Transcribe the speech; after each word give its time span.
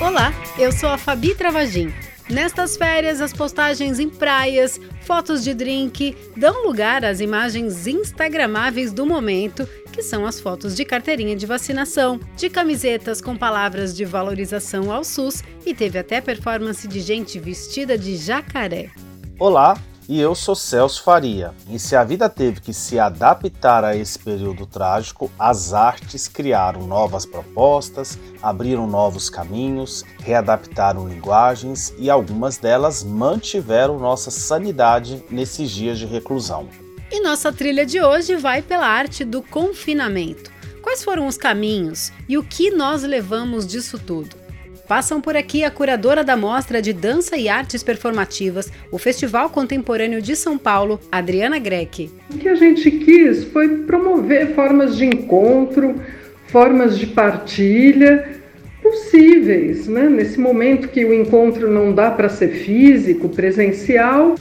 Olá, 0.00 0.32
eu 0.58 0.72
sou 0.72 0.88
a 0.88 0.96
Fabi 0.96 1.34
Travagin. 1.34 1.92
Nestas 2.30 2.78
férias, 2.78 3.20
as 3.20 3.34
postagens 3.34 3.98
em 3.98 4.08
praias, 4.08 4.80
fotos 5.06 5.44
de 5.44 5.54
drink, 5.54 6.16
dão 6.36 6.66
lugar 6.66 7.04
às 7.04 7.20
imagens 7.20 7.86
instagramáveis 7.86 8.92
do 8.92 9.06
momento, 9.06 9.66
que 9.92 10.02
são 10.02 10.26
as 10.26 10.40
fotos 10.40 10.74
de 10.74 10.84
carteirinha 10.84 11.36
de 11.36 11.46
vacinação, 11.46 12.18
de 12.36 12.50
camisetas 12.50 13.20
com 13.20 13.36
palavras 13.36 13.96
de 13.96 14.04
valorização 14.04 14.90
ao 14.90 15.04
SUS 15.04 15.44
e 15.64 15.72
teve 15.72 15.96
até 15.96 16.20
performance 16.20 16.88
de 16.88 17.00
gente 17.00 17.38
vestida 17.38 17.96
de 17.96 18.16
jacaré. 18.16 18.90
Olá, 19.38 19.78
e 20.08 20.20
eu 20.20 20.34
sou 20.34 20.54
Celso 20.54 21.02
Faria. 21.02 21.52
E 21.68 21.78
se 21.78 21.96
a 21.96 22.04
vida 22.04 22.28
teve 22.28 22.60
que 22.60 22.72
se 22.72 22.98
adaptar 22.98 23.84
a 23.84 23.96
esse 23.96 24.18
período 24.18 24.66
trágico, 24.66 25.30
as 25.38 25.72
artes 25.72 26.28
criaram 26.28 26.86
novas 26.86 27.26
propostas, 27.26 28.18
abriram 28.42 28.86
novos 28.86 29.28
caminhos, 29.28 30.04
readaptaram 30.20 31.08
linguagens 31.08 31.92
e 31.98 32.08
algumas 32.08 32.56
delas 32.56 33.02
mantiveram 33.02 33.98
nossa 33.98 34.30
sanidade 34.30 35.24
nesses 35.30 35.70
dias 35.70 35.98
de 35.98 36.06
reclusão. 36.06 36.68
E 37.10 37.20
nossa 37.20 37.52
trilha 37.52 37.86
de 37.86 38.00
hoje 38.00 38.36
vai 38.36 38.62
pela 38.62 38.86
arte 38.86 39.24
do 39.24 39.42
confinamento. 39.42 40.50
Quais 40.82 41.02
foram 41.02 41.26
os 41.26 41.36
caminhos 41.36 42.12
e 42.28 42.38
o 42.38 42.42
que 42.42 42.70
nós 42.70 43.02
levamos 43.02 43.66
disso 43.66 43.98
tudo? 43.98 44.45
Passam 44.86 45.20
por 45.20 45.36
aqui 45.36 45.64
a 45.64 45.70
curadora 45.70 46.22
da 46.22 46.36
Mostra 46.36 46.80
de 46.80 46.92
Dança 46.92 47.36
e 47.36 47.48
Artes 47.48 47.82
Performativas, 47.82 48.70
o 48.92 48.98
Festival 48.98 49.50
Contemporâneo 49.50 50.22
de 50.22 50.36
São 50.36 50.56
Paulo, 50.56 51.00
Adriana 51.10 51.58
Greck. 51.58 52.08
O 52.32 52.38
que 52.38 52.48
a 52.48 52.54
gente 52.54 52.88
quis 52.92 53.44
foi 53.44 53.78
promover 53.78 54.54
formas 54.54 54.96
de 54.96 55.04
encontro, 55.04 56.00
formas 56.46 56.96
de 56.96 57.08
partilha 57.08 58.40
possíveis, 58.80 59.88
né? 59.88 60.08
nesse 60.08 60.38
momento 60.38 60.86
que 60.86 61.04
o 61.04 61.12
encontro 61.12 61.68
não 61.68 61.92
dá 61.92 62.12
para 62.12 62.28
ser 62.28 62.50
físico, 62.50 63.28
presencial. 63.28 64.36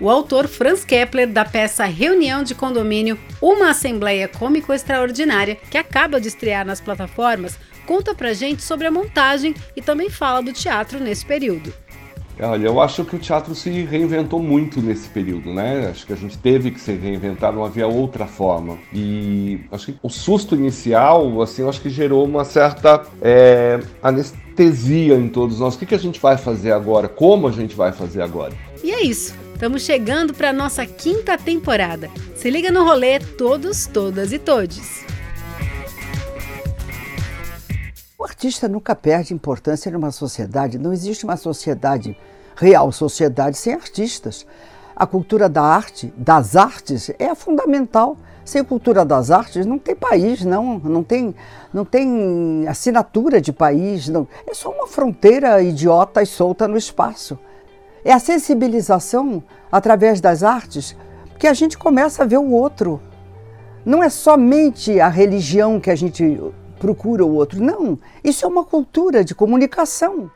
O 0.00 0.10
autor 0.10 0.48
Franz 0.48 0.84
Kepler, 0.84 1.28
da 1.28 1.44
peça 1.44 1.84
Reunião 1.84 2.42
de 2.42 2.56
Condomínio, 2.56 3.16
uma 3.40 3.70
Assembleia 3.70 4.26
Cômico 4.26 4.72
Extraordinária, 4.72 5.56
que 5.70 5.78
acaba 5.78 6.20
de 6.20 6.26
estrear 6.26 6.66
nas 6.66 6.80
plataformas, 6.80 7.56
conta 7.86 8.14
pra 8.14 8.32
gente 8.32 8.62
sobre 8.62 8.86
a 8.86 8.90
montagem 8.90 9.54
e 9.74 9.80
também 9.80 10.10
fala 10.10 10.42
do 10.42 10.52
teatro 10.52 11.00
nesse 11.00 11.24
período. 11.24 11.72
Olha, 12.38 12.66
eu 12.66 12.80
acho 12.82 13.02
que 13.02 13.16
o 13.16 13.18
teatro 13.18 13.54
se 13.54 13.70
reinventou 13.70 14.42
muito 14.42 14.82
nesse 14.82 15.08
período, 15.08 15.54
né? 15.54 15.88
Acho 15.90 16.06
que 16.06 16.12
a 16.12 16.16
gente 16.16 16.36
teve 16.36 16.70
que 16.70 16.78
se 16.78 16.92
reinventar, 16.92 17.50
não 17.50 17.64
havia 17.64 17.86
outra 17.86 18.26
forma. 18.26 18.76
E 18.92 19.60
acho 19.72 19.86
que 19.86 19.98
o 20.02 20.10
susto 20.10 20.54
inicial, 20.54 21.40
assim, 21.40 21.66
acho 21.66 21.80
que 21.80 21.88
gerou 21.88 22.26
uma 22.26 22.44
certa 22.44 23.06
é, 23.22 23.80
anestesia 24.02 25.14
em 25.14 25.30
todos 25.30 25.60
nós. 25.60 25.74
O 25.74 25.78
que, 25.78 25.86
que 25.86 25.94
a 25.94 25.98
gente 25.98 26.20
vai 26.20 26.36
fazer 26.36 26.72
agora? 26.72 27.08
Como 27.08 27.48
a 27.48 27.52
gente 27.52 27.74
vai 27.74 27.90
fazer 27.90 28.20
agora? 28.20 28.52
E 28.84 28.90
é 28.90 29.02
isso. 29.02 29.34
Estamos 29.54 29.82
chegando 29.82 30.34
para 30.34 30.52
nossa 30.52 30.84
quinta 30.84 31.38
temporada. 31.38 32.10
Se 32.34 32.50
liga 32.50 32.70
no 32.70 32.84
rolê, 32.84 33.18
todos, 33.18 33.86
todas 33.86 34.30
e 34.30 34.38
todes. 34.38 35.06
Artista 38.26 38.68
nunca 38.68 38.94
perde 38.94 39.32
importância 39.32 39.90
numa 39.90 40.10
sociedade. 40.10 40.78
Não 40.78 40.92
existe 40.92 41.24
uma 41.24 41.36
sociedade, 41.36 42.16
real 42.56 42.90
sociedade, 42.90 43.56
sem 43.56 43.72
artistas. 43.72 44.44
A 44.94 45.06
cultura 45.06 45.48
da 45.48 45.62
arte, 45.62 46.12
das 46.16 46.56
artes, 46.56 47.10
é 47.18 47.34
fundamental. 47.34 48.16
Sem 48.44 48.62
cultura 48.62 49.04
das 49.04 49.30
artes 49.30 49.66
não 49.66 49.78
tem 49.78 49.94
país, 49.94 50.44
não, 50.44 50.78
não 50.78 51.02
tem, 51.02 51.34
não 51.72 51.84
tem 51.84 52.66
assinatura 52.68 53.40
de 53.40 53.52
país, 53.52 54.08
não. 54.08 54.26
É 54.46 54.54
só 54.54 54.70
uma 54.70 54.86
fronteira 54.86 55.60
idiota 55.62 56.22
e 56.22 56.26
solta 56.26 56.68
no 56.68 56.76
espaço. 56.76 57.38
É 58.04 58.12
a 58.12 58.20
sensibilização 58.20 59.42
através 59.70 60.20
das 60.20 60.42
artes 60.42 60.96
que 61.38 61.46
a 61.46 61.54
gente 61.54 61.76
começa 61.76 62.22
a 62.22 62.26
ver 62.26 62.38
o 62.38 62.50
outro. 62.50 63.00
Não 63.84 64.02
é 64.02 64.08
somente 64.08 65.00
a 65.00 65.08
religião 65.08 65.78
que 65.80 65.90
a 65.90 65.96
gente 65.96 66.40
procura 66.86 67.24
o 67.24 67.34
outro. 67.34 67.60
Não, 67.60 67.98
isso 68.22 68.44
é 68.44 68.48
uma 68.48 68.64
cultura 68.64 69.24
de 69.24 69.34
comunicação. 69.34 70.30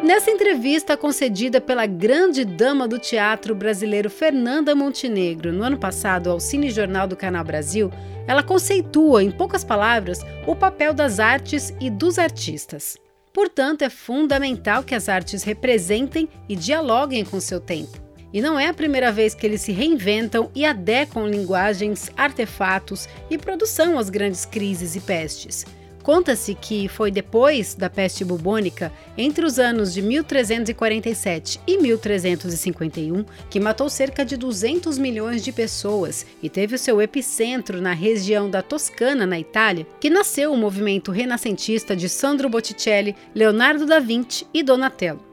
Nessa 0.00 0.30
entrevista 0.30 0.96
concedida 0.96 1.60
pela 1.60 1.86
grande 1.86 2.44
dama 2.44 2.86
do 2.86 3.00
teatro 3.00 3.52
brasileiro 3.52 4.08
Fernanda 4.08 4.76
Montenegro 4.76 5.52
no 5.52 5.64
ano 5.64 5.76
passado 5.76 6.30
ao 6.30 6.38
Cine 6.38 6.70
Jornal 6.70 7.08
do 7.08 7.16
Canal 7.16 7.42
Brasil, 7.42 7.90
ela 8.28 8.44
conceitua, 8.44 9.24
em 9.24 9.32
poucas 9.32 9.64
palavras, 9.64 10.20
o 10.46 10.54
papel 10.54 10.94
das 10.94 11.18
artes 11.18 11.74
e 11.80 11.90
dos 11.90 12.16
artistas. 12.16 12.96
Portanto, 13.32 13.82
é 13.82 13.90
fundamental 13.90 14.84
que 14.84 14.94
as 14.94 15.08
artes 15.08 15.42
representem 15.42 16.28
e 16.48 16.54
dialoguem 16.54 17.24
com 17.24 17.40
seu 17.40 17.58
tempo. 17.58 18.05
E 18.32 18.40
não 18.40 18.58
é 18.58 18.68
a 18.68 18.74
primeira 18.74 19.12
vez 19.12 19.34
que 19.34 19.46
eles 19.46 19.60
se 19.60 19.72
reinventam 19.72 20.50
e 20.54 20.64
adequam 20.64 21.26
linguagens, 21.26 22.10
artefatos 22.16 23.08
e 23.30 23.38
produção 23.38 23.98
às 23.98 24.10
grandes 24.10 24.44
crises 24.44 24.96
e 24.96 25.00
pestes. 25.00 25.64
Conta-se 26.06 26.54
que 26.54 26.86
foi 26.86 27.10
depois 27.10 27.74
da 27.74 27.90
peste 27.90 28.24
bubônica, 28.24 28.92
entre 29.18 29.44
os 29.44 29.58
anos 29.58 29.92
de 29.92 30.00
1347 30.00 31.60
e 31.66 31.78
1351, 31.78 33.24
que 33.50 33.58
matou 33.58 33.90
cerca 33.90 34.24
de 34.24 34.36
200 34.36 34.98
milhões 34.98 35.42
de 35.42 35.50
pessoas 35.50 36.24
e 36.40 36.48
teve 36.48 36.76
o 36.76 36.78
seu 36.78 37.02
epicentro 37.02 37.82
na 37.82 37.92
região 37.92 38.48
da 38.48 38.62
Toscana, 38.62 39.26
na 39.26 39.40
Itália, 39.40 39.84
que 39.98 40.08
nasceu 40.08 40.52
o 40.52 40.56
movimento 40.56 41.10
renascentista 41.10 41.96
de 41.96 42.08
Sandro 42.08 42.48
Botticelli, 42.48 43.16
Leonardo 43.34 43.84
da 43.84 43.98
Vinci 43.98 44.46
e 44.54 44.62
Donatello. 44.62 45.25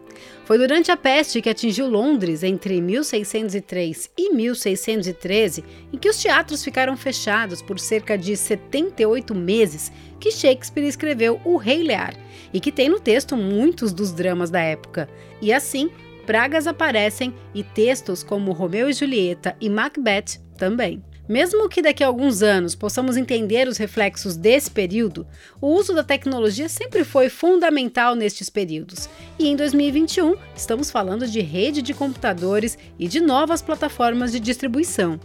Foi 0.45 0.57
durante 0.57 0.91
a 0.91 0.97
peste 0.97 1.41
que 1.41 1.49
atingiu 1.49 1.87
Londres 1.87 2.43
entre 2.43 2.81
1603 2.81 4.11
e 4.17 4.33
1613, 4.33 5.63
em 5.91 5.97
que 5.97 6.09
os 6.09 6.21
teatros 6.21 6.61
ficaram 6.63 6.97
fechados 6.97 7.61
por 7.61 7.79
cerca 7.79 8.17
de 8.17 8.35
78 8.35 9.33
meses, 9.33 9.89
que 10.19 10.31
Shakespeare 10.31 10.85
escreveu 10.85 11.39
O 11.45 11.55
Rei 11.55 11.81
Lear, 11.81 12.13
e 12.53 12.59
que 12.59 12.73
tem 12.73 12.89
no 12.89 12.99
texto 12.99 13.37
muitos 13.37 13.93
dos 13.93 14.11
dramas 14.11 14.49
da 14.49 14.59
época. 14.59 15.09
E 15.41 15.53
assim, 15.53 15.89
pragas 16.25 16.67
aparecem 16.67 17.33
e 17.53 17.63
textos 17.63 18.21
como 18.21 18.51
Romeu 18.51 18.89
e 18.89 18.93
Julieta 18.93 19.55
e 19.61 19.69
Macbeth 19.69 20.41
também. 20.57 21.01
Mesmo 21.27 21.69
que 21.69 21.81
daqui 21.81 22.03
a 22.03 22.07
alguns 22.07 22.43
anos 22.43 22.75
possamos 22.75 23.15
entender 23.15 23.69
os 23.69 23.77
reflexos 23.77 24.35
desse 24.35 24.69
período, 24.69 25.25
o 25.61 25.67
uso 25.67 25.95
da 25.95 26.03
tecnologia 26.03 26.67
sempre 26.67 27.05
foi 27.05 27.29
fundamental 27.29 28.13
nestes 28.13 28.49
períodos. 28.49 29.07
E 29.39 29.47
em 29.47 29.55
2021, 29.55 30.35
estamos 30.53 30.91
falando 30.91 31.25
de 31.25 31.39
rede 31.39 31.81
de 31.81 31.93
computadores 31.93 32.77
e 32.99 33.07
de 33.07 33.21
novas 33.21 33.61
plataformas 33.61 34.33
de 34.33 34.39
distribuição. 34.39 35.17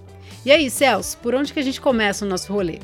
E 0.44 0.52
aí, 0.52 0.70
Celso, 0.70 1.18
por 1.18 1.34
onde 1.34 1.52
que 1.52 1.58
a 1.58 1.64
gente 1.64 1.80
começa 1.80 2.24
o 2.24 2.28
nosso 2.28 2.52
rolê? 2.52 2.78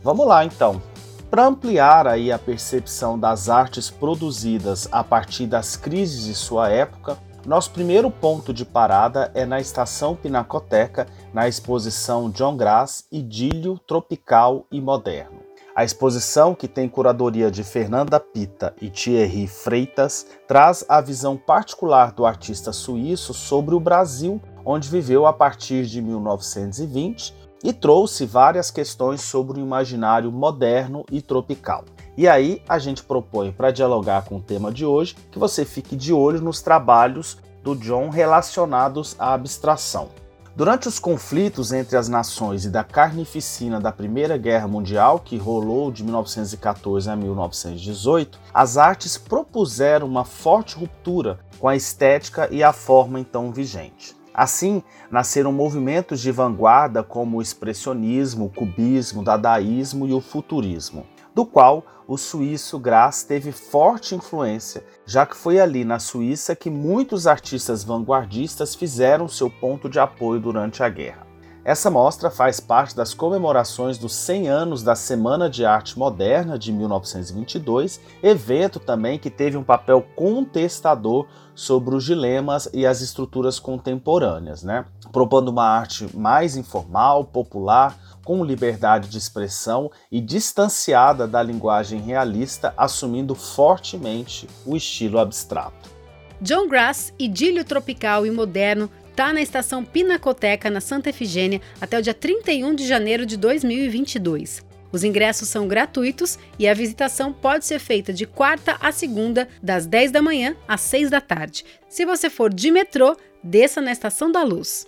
Vamos 0.00 0.24
lá, 0.24 0.44
então. 0.44 0.80
Para 1.28 1.46
ampliar 1.46 2.06
aí 2.06 2.30
a 2.30 2.38
percepção 2.38 3.18
das 3.18 3.48
artes 3.48 3.90
produzidas 3.90 4.88
a 4.92 5.02
partir 5.02 5.48
das 5.48 5.76
crises 5.76 6.24
de 6.24 6.34
sua 6.34 6.68
época, 6.68 7.18
nosso 7.46 7.70
primeiro 7.72 8.10
ponto 8.10 8.54
de 8.54 8.64
parada 8.64 9.30
é 9.34 9.44
na 9.44 9.60
Estação 9.60 10.16
Pinacoteca, 10.16 11.06
na 11.32 11.46
exposição 11.46 12.30
John 12.30 12.56
Grass 12.56 13.06
Idílio 13.12 13.78
Tropical 13.86 14.66
e 14.72 14.80
Moderno. 14.80 15.42
A 15.76 15.84
exposição, 15.84 16.54
que 16.54 16.68
tem 16.68 16.88
curadoria 16.88 17.50
de 17.50 17.62
Fernanda 17.62 18.18
Pita 18.18 18.74
e 18.80 18.88
Thierry 18.88 19.46
Freitas, 19.46 20.26
traz 20.46 20.84
a 20.88 21.00
visão 21.00 21.36
particular 21.36 22.12
do 22.12 22.24
artista 22.24 22.72
suíço 22.72 23.34
sobre 23.34 23.74
o 23.74 23.80
Brasil, 23.80 24.40
onde 24.64 24.88
viveu 24.88 25.26
a 25.26 25.32
partir 25.32 25.84
de 25.84 26.00
1920 26.00 27.34
e 27.62 27.72
trouxe 27.72 28.24
várias 28.24 28.70
questões 28.70 29.20
sobre 29.20 29.58
o 29.58 29.62
imaginário 29.62 30.30
moderno 30.30 31.04
e 31.10 31.20
tropical. 31.20 31.84
E 32.16 32.28
aí 32.28 32.62
a 32.68 32.78
gente 32.78 33.02
propõe 33.02 33.50
para 33.50 33.72
dialogar 33.72 34.24
com 34.24 34.36
o 34.36 34.40
tema 34.40 34.70
de 34.70 34.86
hoje 34.86 35.16
que 35.32 35.38
você 35.38 35.64
fique 35.64 35.96
de 35.96 36.12
olho 36.12 36.40
nos 36.40 36.62
trabalhos 36.62 37.38
do 37.62 37.74
John 37.74 38.08
relacionados 38.08 39.16
à 39.18 39.34
abstração. 39.34 40.10
Durante 40.56 40.86
os 40.86 41.00
conflitos 41.00 41.72
entre 41.72 41.96
as 41.96 42.08
nações 42.08 42.64
e 42.64 42.70
da 42.70 42.84
carnificina 42.84 43.80
da 43.80 43.90
Primeira 43.90 44.36
Guerra 44.36 44.68
Mundial, 44.68 45.18
que 45.18 45.36
rolou 45.36 45.90
de 45.90 46.04
1914 46.04 47.10
a 47.10 47.16
1918, 47.16 48.38
as 48.52 48.76
artes 48.76 49.18
propuseram 49.18 50.06
uma 50.06 50.24
forte 50.24 50.76
ruptura 50.76 51.40
com 51.58 51.66
a 51.66 51.74
estética 51.74 52.48
e 52.52 52.62
a 52.62 52.72
forma 52.72 53.18
então 53.18 53.50
vigente. 53.50 54.14
Assim, 54.32 54.80
nasceram 55.10 55.52
movimentos 55.52 56.20
de 56.20 56.30
vanguarda 56.30 57.02
como 57.02 57.38
o 57.38 57.42
expressionismo, 57.42 58.46
o 58.46 58.50
cubismo, 58.50 59.22
o 59.22 59.24
dadaísmo 59.24 60.06
e 60.06 60.12
o 60.12 60.20
futurismo, 60.20 61.04
do 61.34 61.44
qual 61.44 61.84
o 62.06 62.16
suíço 62.16 62.78
Grass 62.78 63.24
teve 63.24 63.50
forte 63.50 64.14
influência, 64.14 64.84
já 65.06 65.24
que 65.26 65.36
foi 65.36 65.58
ali 65.58 65.84
na 65.84 65.98
Suíça 65.98 66.54
que 66.54 66.70
muitos 66.70 67.26
artistas 67.26 67.82
vanguardistas 67.82 68.74
fizeram 68.74 69.26
seu 69.26 69.50
ponto 69.50 69.88
de 69.88 69.98
apoio 69.98 70.40
durante 70.40 70.82
a 70.82 70.88
guerra. 70.88 71.33
Essa 71.64 71.90
mostra 71.90 72.30
faz 72.30 72.60
parte 72.60 72.94
das 72.94 73.14
comemorações 73.14 73.96
dos 73.96 74.14
100 74.14 74.48
anos 74.48 74.82
da 74.82 74.94
Semana 74.94 75.48
de 75.48 75.64
Arte 75.64 75.98
Moderna 75.98 76.58
de 76.58 76.70
1922, 76.70 78.02
evento 78.22 78.78
também 78.78 79.18
que 79.18 79.30
teve 79.30 79.56
um 79.56 79.64
papel 79.64 80.06
contestador 80.14 81.26
sobre 81.54 81.94
os 81.94 82.04
dilemas 82.04 82.68
e 82.74 82.84
as 82.84 83.00
estruturas 83.00 83.58
contemporâneas, 83.58 84.62
né? 84.62 84.84
propondo 85.10 85.48
uma 85.48 85.64
arte 85.64 86.06
mais 86.14 86.54
informal, 86.54 87.24
popular, 87.24 87.96
com 88.22 88.44
liberdade 88.44 89.08
de 89.08 89.16
expressão 89.16 89.90
e 90.12 90.20
distanciada 90.20 91.26
da 91.26 91.42
linguagem 91.42 91.98
realista, 91.98 92.74
assumindo 92.76 93.34
fortemente 93.34 94.46
o 94.66 94.76
estilo 94.76 95.18
abstrato. 95.18 95.94
John 96.42 96.68
Grass, 96.68 97.10
idílio 97.18 97.64
tropical 97.64 98.26
e 98.26 98.30
moderno, 98.30 98.90
está 99.14 99.32
na 99.32 99.40
estação 99.40 99.84
Pinacoteca, 99.84 100.68
na 100.68 100.80
Santa 100.80 101.08
Efigênia, 101.08 101.60
até 101.80 101.96
o 101.96 102.02
dia 102.02 102.12
31 102.12 102.74
de 102.74 102.84
janeiro 102.84 103.24
de 103.24 103.36
2022. 103.36 104.66
Os 104.90 105.04
ingressos 105.04 105.48
são 105.48 105.68
gratuitos 105.68 106.36
e 106.58 106.66
a 106.66 106.74
visitação 106.74 107.32
pode 107.32 107.64
ser 107.64 107.78
feita 107.78 108.12
de 108.12 108.26
quarta 108.26 108.76
a 108.80 108.90
segunda, 108.90 109.48
das 109.62 109.86
10 109.86 110.10
da 110.10 110.20
manhã 110.20 110.56
às 110.66 110.80
6 110.80 111.10
da 111.10 111.20
tarde. 111.20 111.64
Se 111.88 112.04
você 112.04 112.28
for 112.28 112.52
de 112.52 112.72
metrô, 112.72 113.16
desça 113.40 113.80
na 113.80 113.92
Estação 113.92 114.32
da 114.32 114.42
Luz. 114.42 114.84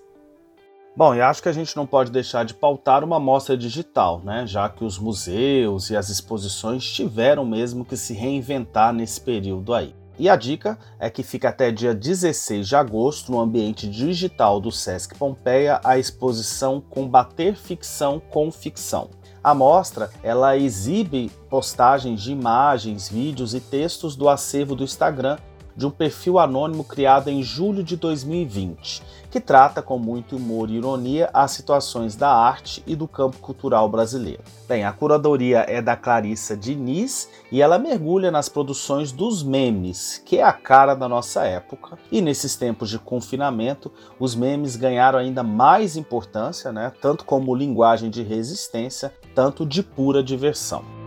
Bom, 0.97 1.15
e 1.15 1.21
acho 1.21 1.41
que 1.41 1.49
a 1.49 1.53
gente 1.53 1.77
não 1.77 1.87
pode 1.87 2.11
deixar 2.11 2.45
de 2.45 2.55
pautar 2.55 3.05
uma 3.05 3.21
mostra 3.21 3.57
digital, 3.57 4.21
né? 4.25 4.45
Já 4.45 4.69
que 4.69 4.83
os 4.83 4.99
museus 4.99 5.91
e 5.91 5.97
as 5.97 6.09
exposições 6.09 6.85
tiveram 6.85 7.45
mesmo 7.45 7.85
que 7.85 7.97
se 7.97 8.13
reinventar 8.13 8.93
nesse 8.93 9.21
período 9.21 9.73
aí. 9.73 9.95
E 10.19 10.31
a 10.31 10.37
dica 10.37 10.79
é 10.99 11.11
que 11.11 11.23
fica 11.23 11.51
até 11.51 11.71
dia 11.71 11.95
16 11.95 12.67
de 12.67 12.75
agosto 12.75 13.31
no 13.31 13.39
ambiente 13.39 13.87
digital 13.87 14.61
do 14.61 14.73
Sesc 14.73 15.15
Pompeia 15.19 15.79
a 15.85 15.99
exposição 15.99 16.81
Combater 16.81 17.55
Ficção 17.55 18.21
com 18.31 18.51
Ficção. 18.51 19.11
A 19.45 19.55
mostra 19.55 20.11
ela 20.23 20.57
exibe 20.57 21.31
postagens 21.51 22.21
de 22.23 22.33
imagens, 22.33 23.09
vídeos 23.09 23.55
e 23.55 23.61
textos 23.61 24.17
do 24.17 24.29
acervo 24.29 24.75
do 24.75 24.83
Instagram 24.83 25.37
de 25.77 25.87
um 25.87 25.91
perfil 25.91 26.39
anônimo 26.39 26.83
criado 26.83 27.29
em 27.29 27.43
julho 27.43 27.83
de 27.83 27.97
2020, 27.97 29.03
que 29.31 29.41
trata 29.41 29.83
com 29.83 29.99
muito 29.99 30.37
humor 30.37 30.71
e 30.71 30.77
ironia 30.77 31.29
as 31.35 31.51
situações 31.51 32.17
da 32.17 32.31
arte 32.31 32.83
e 32.87 32.97
do 32.97 33.07
campo 33.07 33.37
cultural 33.39 33.89
brasileiro. 33.89 34.43
Bem, 34.67 34.85
a 34.85 34.93
curadoria 34.93 35.67
é 35.69 35.83
da 35.83 35.95
Clarissa 35.95 36.57
Diniz 36.57 37.29
e 37.53 37.61
ela 37.61 37.79
mergulha 37.79 38.31
nas 38.31 38.49
produções 38.49 39.13
dos 39.13 39.43
memes, 39.43 40.23
que 40.25 40.39
é 40.39 40.43
a 40.43 40.53
cara 40.53 40.95
da 40.95 41.09
nossa 41.09 41.45
época. 41.45 41.99
E 42.11 42.21
nesses 42.21 42.57
tempos 42.57 42.89
de 42.89 42.99
confinamento, 42.99 43.93
os 44.19 44.35
memes 44.35 44.77
ganharam 44.77 45.19
ainda 45.19 45.43
mais 45.43 45.97
importância, 45.97 46.73
né? 46.73 46.93
tanto 47.01 47.25
como 47.25 47.55
linguagem 47.55 48.09
de 48.09 48.23
resistência, 48.23 49.13
tanto 49.35 49.67
de 49.67 49.83
pura 49.83 50.23
diversão. 50.23 51.06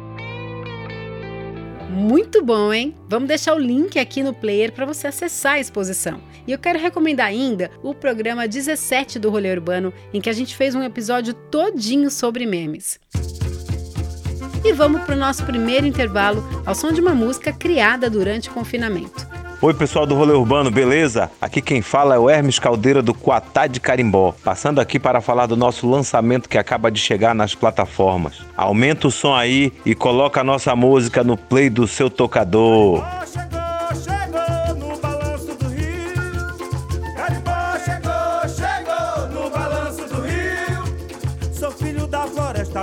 Muito 1.89 2.43
bom, 2.43 2.71
hein? 2.71 2.93
Vamos 3.07 3.27
deixar 3.27 3.55
o 3.55 3.59
link 3.59 3.97
aqui 3.97 4.21
no 4.21 4.31
player 4.31 4.71
para 4.71 4.85
você 4.85 5.07
acessar 5.07 5.53
a 5.53 5.59
exposição. 5.59 6.21
E 6.45 6.51
eu 6.51 6.59
quero 6.59 6.77
recomendar 6.77 7.25
ainda 7.25 7.71
o 7.81 7.95
programa 7.95 8.47
17 8.47 9.17
do 9.17 9.31
Rolê 9.31 9.51
Urbano, 9.51 9.91
em 10.13 10.21
que 10.21 10.29
a 10.29 10.33
gente 10.33 10.55
fez 10.55 10.75
um 10.75 10.83
episódio 10.83 11.33
todinho 11.33 12.11
sobre 12.11 12.45
memes. 12.45 12.99
E 14.63 14.71
vamos 14.71 15.01
para 15.01 15.15
o 15.15 15.19
nosso 15.19 15.43
primeiro 15.45 15.87
intervalo 15.87 16.43
ao 16.63 16.75
som 16.75 16.91
de 16.91 17.01
uma 17.01 17.15
música 17.15 17.51
criada 17.51 18.07
durante 18.07 18.49
o 18.49 18.53
confinamento. 18.53 19.38
Oi, 19.61 19.73
pessoal 19.73 20.05
do 20.05 20.15
Rolê 20.15 20.31
Urbano, 20.31 20.71
beleza? 20.71 21.29
Aqui 21.41 21.61
quem 21.61 21.81
fala 21.81 22.15
é 22.15 22.17
o 22.17 22.29
Hermes 22.29 22.57
Caldeira 22.57 23.01
do 23.01 23.13
Quatá 23.13 23.67
de 23.67 23.81
Carimbó, 23.81 24.33
passando 24.41 24.79
aqui 24.79 24.97
para 24.97 25.19
falar 25.19 25.47
do 25.47 25.57
nosso 25.57 25.85
lançamento 25.89 26.47
que 26.47 26.57
acaba 26.57 26.89
de 26.89 26.97
chegar 26.97 27.35
nas 27.35 27.53
plataformas. 27.53 28.39
Aumenta 28.55 29.09
o 29.09 29.11
som 29.11 29.35
aí 29.35 29.73
e 29.85 29.93
coloca 29.93 30.39
a 30.39 30.45
nossa 30.45 30.73
música 30.77 31.25
no 31.25 31.35
play 31.35 31.69
do 31.69 31.85
seu 31.85 32.09
tocador. 32.09 33.03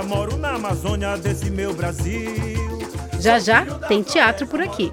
Moro 0.07 0.37
na 0.37 0.51
Amazônia 0.51 1.17
desse 1.17 1.49
meu 1.49 1.73
Brasil. 1.73 2.79
Já 3.19 3.39
já 3.39 3.65
tem 3.65 4.03
teatro 4.03 4.47
por 4.47 4.61
aqui. 4.61 4.91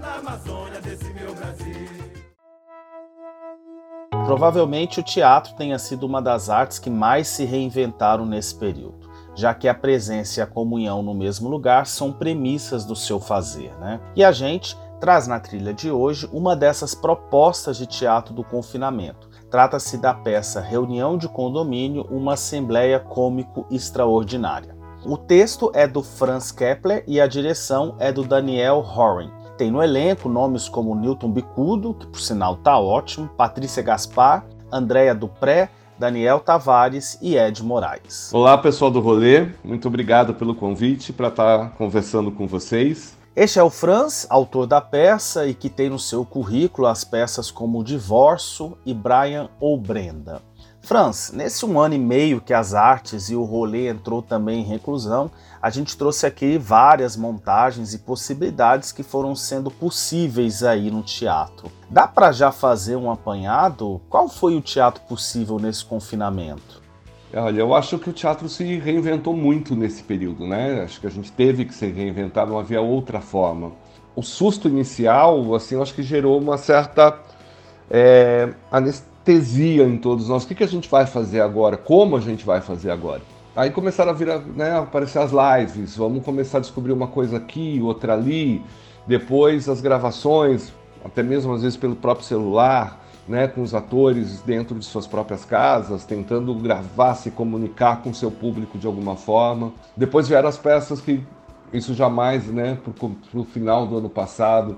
Provavelmente 4.25 5.01
o 5.01 5.03
teatro 5.03 5.55
tenha 5.55 5.79
sido 5.79 6.07
uma 6.07 6.23
das 6.23 6.49
artes 6.49 6.79
que 6.79 6.89
mais 6.89 7.29
se 7.29 7.45
reinventaram 7.45 8.25
nesse 8.25 8.55
período, 8.55 9.07
já 9.35 9.53
que 9.53 9.69
a 9.69 9.75
presença 9.75 10.41
e 10.41 10.43
a 10.43 10.47
comunhão 10.47 11.03
no 11.03 11.13
mesmo 11.13 11.47
lugar 11.47 11.87
são 11.87 12.11
premissas 12.11 12.87
do 12.87 12.97
seu 12.97 13.21
fazer. 13.21 13.71
Né? 13.79 14.01
E 14.17 14.25
a 14.25 14.33
gente 14.33 14.77
traz 14.99 15.27
na 15.27 15.39
trilha 15.39 15.75
de 15.75 15.91
hoje 15.91 16.27
uma 16.33 16.57
dessas 16.57 16.95
propostas 16.95 17.77
de 17.77 17.87
teatro 17.87 18.33
do 18.33 18.43
confinamento. 18.43 19.29
Trata-se 19.51 19.99
da 19.99 20.15
peça 20.15 20.59
Reunião 20.59 21.19
de 21.19 21.29
Condomínio, 21.29 22.07
uma 22.11 22.33
Assembleia 22.33 22.99
Cômico 22.99 23.67
Extraordinária. 23.71 24.75
O 25.05 25.19
texto 25.19 25.71
é 25.75 25.87
do 25.87 26.03
Franz 26.03 26.51
Kepler 26.51 27.05
e 27.07 27.21
a 27.21 27.27
direção 27.27 27.95
é 27.99 28.11
do 28.11 28.25
Daniel 28.25 28.79
Horan. 28.79 29.31
Tem 29.57 29.71
no 29.71 29.81
elenco 29.81 30.29
nomes 30.29 30.69
como 30.69 30.97
Newton 30.97 31.31
Bicudo, 31.31 31.95
que 31.95 32.09
por 32.09 32.21
sinal 32.21 32.57
tá 32.57 32.77
ótimo, 32.77 33.29
Patrícia 33.37 33.85
Gaspar, 33.85 34.45
Andréia 34.73 35.15
Dupré, 35.15 35.71
Daniel 35.97 36.41
Tavares 36.41 37.17
e 37.23 37.37
Ed 37.37 37.63
Moraes. 37.63 38.35
Olá, 38.35 38.59
pessoal 38.59 38.91
do 38.91 38.99
rolê, 38.99 39.49
muito 39.63 39.87
obrigado 39.87 40.35
pelo 40.35 40.57
convite 40.57 41.13
para 41.13 41.29
estar 41.29 41.59
tá 41.59 41.69
conversando 41.69 42.33
com 42.33 42.49
vocês. 42.49 43.17
Este 43.37 43.61
é 43.61 43.63
o 43.63 43.71
Franz, 43.71 44.27
autor 44.29 44.67
da 44.67 44.81
peça 44.81 45.47
e 45.47 45.55
que 45.55 45.69
tem 45.69 45.89
no 45.89 46.01
seu 46.01 46.25
currículo 46.25 46.89
as 46.89 47.05
peças 47.05 47.49
como 47.49 47.85
Divórcio 47.85 48.77
e 48.85 48.93
Brian 48.93 49.49
ou 49.61 49.79
Brenda. 49.79 50.43
Franz, 50.85 51.33
nesse 51.33 51.65
um 51.65 51.81
ano 51.81 51.95
e 51.95 51.99
meio 51.99 52.43
que 52.43 52.53
as 52.53 52.75
artes 52.75 53.31
e 53.31 53.35
o 53.35 53.43
rolê 53.43 53.89
entrou 53.89 54.21
também 54.21 54.61
em 54.61 54.65
reclusão, 54.65 55.31
a 55.65 55.71
gente 55.71 55.97
trouxe 55.97 56.27
aqui 56.27 56.59
várias 56.59 57.17
montagens 57.17 57.95
e 57.95 57.99
possibilidades 57.99 58.93
que 58.93 59.03
foram 59.03 59.35
sendo 59.35 59.71
possíveis 59.71 60.63
aí 60.63 60.91
no 60.91 61.01
teatro. 61.03 61.73
Dá 61.89 62.07
para 62.07 62.33
já 62.33 62.53
fazer 62.53 62.97
um 62.97 63.11
apanhado? 63.11 63.99
Qual 64.11 64.29
foi 64.29 64.57
o 64.57 64.61
teatro 64.61 65.01
possível 65.09 65.59
nesse 65.59 65.83
confinamento? 65.83 66.83
Olha, 67.35 67.61
eu 67.61 67.75
acho 67.75 67.99
que 67.99 68.11
o 68.11 68.13
teatro 68.13 68.47
se 68.47 68.77
reinventou 68.77 69.35
muito 69.35 69.75
nesse 69.75 70.03
período, 70.03 70.47
né? 70.47 70.83
Acho 70.83 71.01
que 71.01 71.07
a 71.07 71.11
gente 71.11 71.33
teve 71.33 71.65
que 71.65 71.73
se 71.73 71.87
reinventar, 71.87 72.47
não 72.47 72.59
havia 72.59 72.83
outra 72.83 73.23
forma. 73.23 73.73
O 74.15 74.23
susto 74.23 74.69
inicial, 74.69 75.55
assim, 75.55 75.77
eu 75.77 75.83
acho 75.83 75.95
que 75.95 76.03
gerou 76.03 76.39
uma 76.39 76.59
certa 76.59 77.19
é, 77.91 78.53
anestesia 78.71 79.85
em 79.85 79.97
todos 79.97 80.29
nós. 80.29 80.45
O 80.45 80.47
que, 80.47 80.57
que 80.57 80.65
a 80.65 80.69
gente 80.69 80.91
vai 80.91 81.07
fazer 81.07 81.41
agora? 81.41 81.79
Como 81.79 82.19
a 82.19 82.21
gente 82.21 82.45
vai 82.45 82.61
fazer 82.61 82.91
agora? 82.91 83.23
Aí 83.57 83.71
começaram 83.71 84.11
a 84.11 84.39
né, 84.57 84.77
aparecer 84.77 85.21
as 85.21 85.31
lives, 85.31 85.97
vamos 85.97 86.25
começar 86.25 86.59
a 86.59 86.61
descobrir 86.61 86.93
uma 86.93 87.07
coisa 87.07 87.37
aqui, 87.37 87.81
outra 87.81 88.15
ali, 88.15 88.61
depois 89.07 89.69
as 89.69 89.81
gravações, 89.81 90.73
até 91.05 91.23
mesmo 91.23 91.53
às 91.53 91.63
vezes 91.63 91.77
pelo 91.77 91.95
próprio 91.95 92.27
celular, 92.27 93.01
né, 93.29 93.47
com 93.47 93.63
os 93.63 93.73
atores 93.73 94.41
dentro 94.41 94.77
de 94.77 94.85
suas 94.85 95.07
próprias 95.07 95.45
casas, 95.45 96.05
tentando 96.05 96.53
gravar, 96.57 97.15
se 97.15 97.31
comunicar 97.31 98.03
com 98.03 98.13
seu 98.13 98.29
público 98.29 98.77
de 98.77 98.89
alguma 98.89 99.15
forma. 99.15 99.73
Depois 99.97 100.27
vieram 100.27 100.49
as 100.49 100.59
peças 100.59 101.01
que 101.01 101.23
isso 101.73 101.95
jamais, 101.95 102.47
né, 102.47 102.77
para 102.83 103.41
o 103.41 103.45
final 103.45 103.87
do 103.87 103.99
ano 103.99 104.11
passado, 104.11 104.77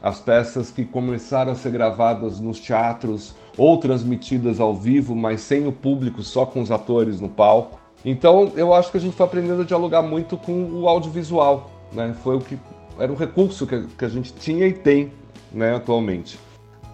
as 0.00 0.20
peças 0.20 0.70
que 0.70 0.84
começaram 0.84 1.50
a 1.50 1.54
ser 1.56 1.72
gravadas 1.72 2.38
nos 2.38 2.60
teatros 2.60 3.34
ou 3.58 3.78
transmitidas 3.78 4.60
ao 4.60 4.76
vivo, 4.76 5.16
mas 5.16 5.40
sem 5.40 5.66
o 5.66 5.72
público, 5.72 6.22
só 6.22 6.46
com 6.46 6.62
os 6.62 6.70
atores 6.70 7.20
no 7.20 7.28
palco. 7.28 7.81
Então 8.04 8.52
eu 8.56 8.74
acho 8.74 8.90
que 8.90 8.96
a 8.96 9.00
gente 9.00 9.16
foi 9.16 9.26
aprendendo 9.26 9.62
a 9.62 9.64
dialogar 9.64 10.02
muito 10.02 10.36
com 10.36 10.64
o 10.72 10.88
audiovisual, 10.88 11.70
né? 11.92 12.14
Foi 12.22 12.36
o 12.36 12.40
que 12.40 12.58
era 12.98 13.12
um 13.12 13.16
recurso 13.16 13.66
que, 13.66 13.86
que 13.86 14.04
a 14.04 14.08
gente 14.08 14.32
tinha 14.32 14.66
e 14.66 14.72
tem, 14.72 15.12
né, 15.50 15.76
atualmente. 15.76 16.38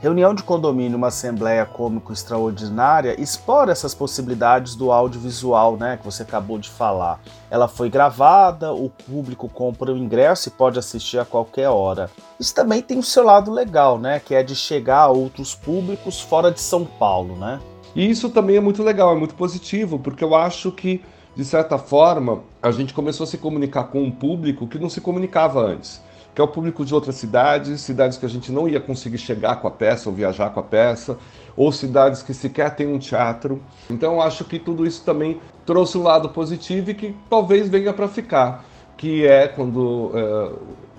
Reunião 0.00 0.32
de 0.32 0.44
condomínio, 0.44 0.96
uma 0.96 1.08
assembleia 1.08 1.66
cômico 1.66 2.12
extraordinária, 2.12 3.20
explora 3.20 3.72
essas 3.72 3.96
possibilidades 3.96 4.76
do 4.76 4.92
audiovisual, 4.92 5.76
né, 5.76 5.96
que 5.96 6.04
você 6.04 6.22
acabou 6.22 6.56
de 6.56 6.70
falar. 6.70 7.20
Ela 7.50 7.66
foi 7.66 7.90
gravada, 7.90 8.72
o 8.72 8.88
público 8.88 9.48
compra 9.48 9.92
o 9.92 9.98
ingresso 9.98 10.48
e 10.48 10.52
pode 10.52 10.78
assistir 10.78 11.18
a 11.18 11.24
qualquer 11.24 11.68
hora. 11.68 12.08
Isso 12.38 12.54
também 12.54 12.80
tem 12.80 12.96
o 12.96 13.02
seu 13.02 13.24
lado 13.24 13.50
legal, 13.50 13.98
né, 13.98 14.20
que 14.20 14.36
é 14.36 14.42
de 14.44 14.54
chegar 14.54 15.00
a 15.00 15.08
outros 15.08 15.52
públicos 15.52 16.20
fora 16.20 16.52
de 16.52 16.60
São 16.60 16.84
Paulo, 16.84 17.34
né? 17.34 17.58
E 17.98 18.08
isso 18.08 18.30
também 18.30 18.54
é 18.54 18.60
muito 18.60 18.80
legal, 18.80 19.12
é 19.12 19.18
muito 19.18 19.34
positivo, 19.34 19.98
porque 19.98 20.22
eu 20.22 20.32
acho 20.32 20.70
que, 20.70 21.02
de 21.34 21.44
certa 21.44 21.76
forma, 21.76 22.44
a 22.62 22.70
gente 22.70 22.94
começou 22.94 23.24
a 23.24 23.26
se 23.26 23.36
comunicar 23.36 23.88
com 23.88 24.00
um 24.00 24.10
público 24.10 24.68
que 24.68 24.78
não 24.78 24.88
se 24.88 25.00
comunicava 25.00 25.60
antes 25.60 26.00
que 26.32 26.40
é 26.40 26.44
o 26.44 26.46
público 26.46 26.84
de 26.84 26.94
outras 26.94 27.16
cidades, 27.16 27.80
cidades 27.80 28.16
que 28.16 28.24
a 28.24 28.28
gente 28.28 28.52
não 28.52 28.68
ia 28.68 28.78
conseguir 28.78 29.18
chegar 29.18 29.56
com 29.56 29.66
a 29.66 29.72
peça 29.72 30.08
ou 30.08 30.14
viajar 30.14 30.50
com 30.50 30.60
a 30.60 30.62
peça, 30.62 31.18
ou 31.56 31.72
cidades 31.72 32.22
que 32.22 32.32
sequer 32.32 32.76
têm 32.76 32.86
um 32.86 32.98
teatro. 33.00 33.60
Então 33.90 34.22
acho 34.22 34.44
que 34.44 34.56
tudo 34.56 34.86
isso 34.86 35.02
também 35.04 35.40
trouxe 35.66 35.98
um 35.98 36.04
lado 36.04 36.28
positivo 36.28 36.92
e 36.92 36.94
que 36.94 37.16
talvez 37.28 37.68
venha 37.68 37.92
para 37.92 38.06
ficar, 38.06 38.64
que 38.96 39.26
é 39.26 39.48
quando 39.48 40.12
é, 40.14 40.52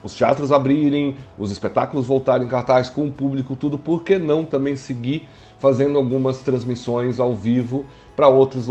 os 0.03 0.13
teatros 0.13 0.51
abrirem, 0.51 1.15
os 1.37 1.51
espetáculos 1.51 2.05
voltarem 2.05 2.45
em 2.45 2.49
cartaz 2.49 2.89
com 2.89 3.07
o 3.07 3.11
público, 3.11 3.55
tudo, 3.55 3.77
por 3.77 4.03
que 4.03 4.17
não 4.17 4.43
também 4.43 4.75
seguir 4.75 5.25
fazendo 5.59 5.97
algumas 5.97 6.39
transmissões 6.39 7.19
ao 7.19 7.35
vivo 7.35 7.85
para 8.15 8.27
outros 8.27 8.67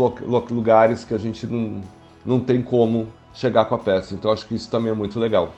lugares 0.49 1.03
que 1.03 1.13
a 1.13 1.17
gente 1.17 1.47
não, 1.47 1.81
não 2.25 2.39
tem 2.39 2.61
como 2.61 3.07
chegar 3.33 3.65
com 3.65 3.75
a 3.75 3.79
peça. 3.79 4.13
Então 4.13 4.31
acho 4.31 4.47
que 4.47 4.55
isso 4.55 4.69
também 4.69 4.91
é 4.91 4.95
muito 4.95 5.19
legal. 5.19 5.53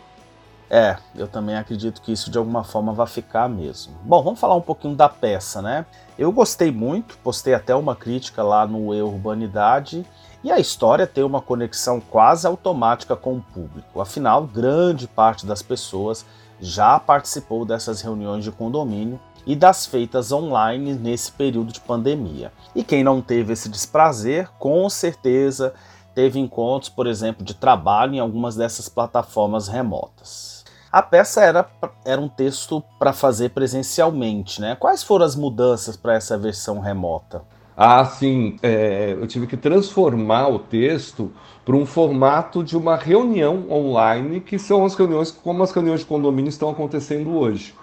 É, 0.69 0.95
eu 1.15 1.27
também 1.27 1.57
acredito 1.57 2.01
que 2.01 2.13
isso 2.13 2.31
de 2.31 2.37
alguma 2.37 2.63
forma 2.63 2.93
vai 2.93 3.05
ficar 3.05 3.49
mesmo. 3.49 3.93
Bom, 4.03 4.23
vamos 4.23 4.39
falar 4.39 4.55
um 4.55 4.61
pouquinho 4.61 4.95
da 4.95 5.09
peça, 5.09 5.61
né? 5.61 5.85
Eu 6.17 6.31
gostei 6.31 6.71
muito, 6.71 7.17
postei 7.17 7.53
até 7.53 7.75
uma 7.75 7.93
crítica 7.93 8.41
lá 8.41 8.65
no 8.65 8.95
E 8.95 9.01
Urbanidade, 9.01 10.05
e 10.41 10.49
a 10.49 10.59
história 10.59 11.05
tem 11.05 11.25
uma 11.25 11.41
conexão 11.41 11.99
quase 11.99 12.47
automática 12.47 13.17
com 13.17 13.35
o 13.35 13.41
público. 13.41 13.99
Afinal, 13.99 14.43
grande 14.43 15.09
parte 15.09 15.45
das 15.45 15.61
pessoas 15.61 16.25
já 16.61 16.97
participou 16.97 17.65
dessas 17.65 18.01
reuniões 18.01 18.43
de 18.43 18.51
condomínio 18.51 19.19
e 19.45 19.55
das 19.55 19.85
feitas 19.85 20.31
online 20.31 20.93
nesse 20.93 21.31
período 21.31 21.71
de 21.71 21.79
pandemia. 21.79 22.51
E 22.75 22.83
quem 22.83 23.03
não 23.03 23.21
teve 23.21 23.53
esse 23.53 23.69
desprazer, 23.69 24.49
com 24.59 24.89
certeza 24.89 25.73
teve 26.13 26.39
encontros, 26.39 26.89
por 26.89 27.07
exemplo, 27.07 27.43
de 27.43 27.53
trabalho 27.53 28.15
em 28.15 28.19
algumas 28.19 28.55
dessas 28.55 28.89
plataformas 28.89 29.67
remotas. 29.67 30.63
A 30.91 31.01
peça 31.01 31.41
era, 31.41 31.65
era 32.03 32.19
um 32.19 32.27
texto 32.27 32.83
para 32.99 33.13
fazer 33.13 33.51
presencialmente, 33.51 34.59
né? 34.59 34.75
Quais 34.75 35.01
foram 35.01 35.25
as 35.25 35.37
mudanças 35.37 35.95
para 35.95 36.15
essa 36.15 36.37
versão 36.37 36.79
remota? 36.81 37.43
Ah, 37.77 38.03
sim. 38.03 38.57
É, 38.61 39.13
eu 39.13 39.25
tive 39.25 39.47
que 39.47 39.55
transformar 39.55 40.49
o 40.49 40.59
texto 40.59 41.31
para 41.63 41.75
um 41.75 41.85
formato 41.85 42.61
de 42.61 42.75
uma 42.75 42.97
reunião 42.97 43.65
online, 43.71 44.41
que 44.41 44.59
são 44.59 44.83
as 44.83 44.93
reuniões 44.93 45.31
como 45.31 45.63
as 45.63 45.71
reuniões 45.71 46.01
de 46.01 46.05
condomínio 46.05 46.49
estão 46.49 46.69
acontecendo 46.69 47.37
hoje. 47.37 47.73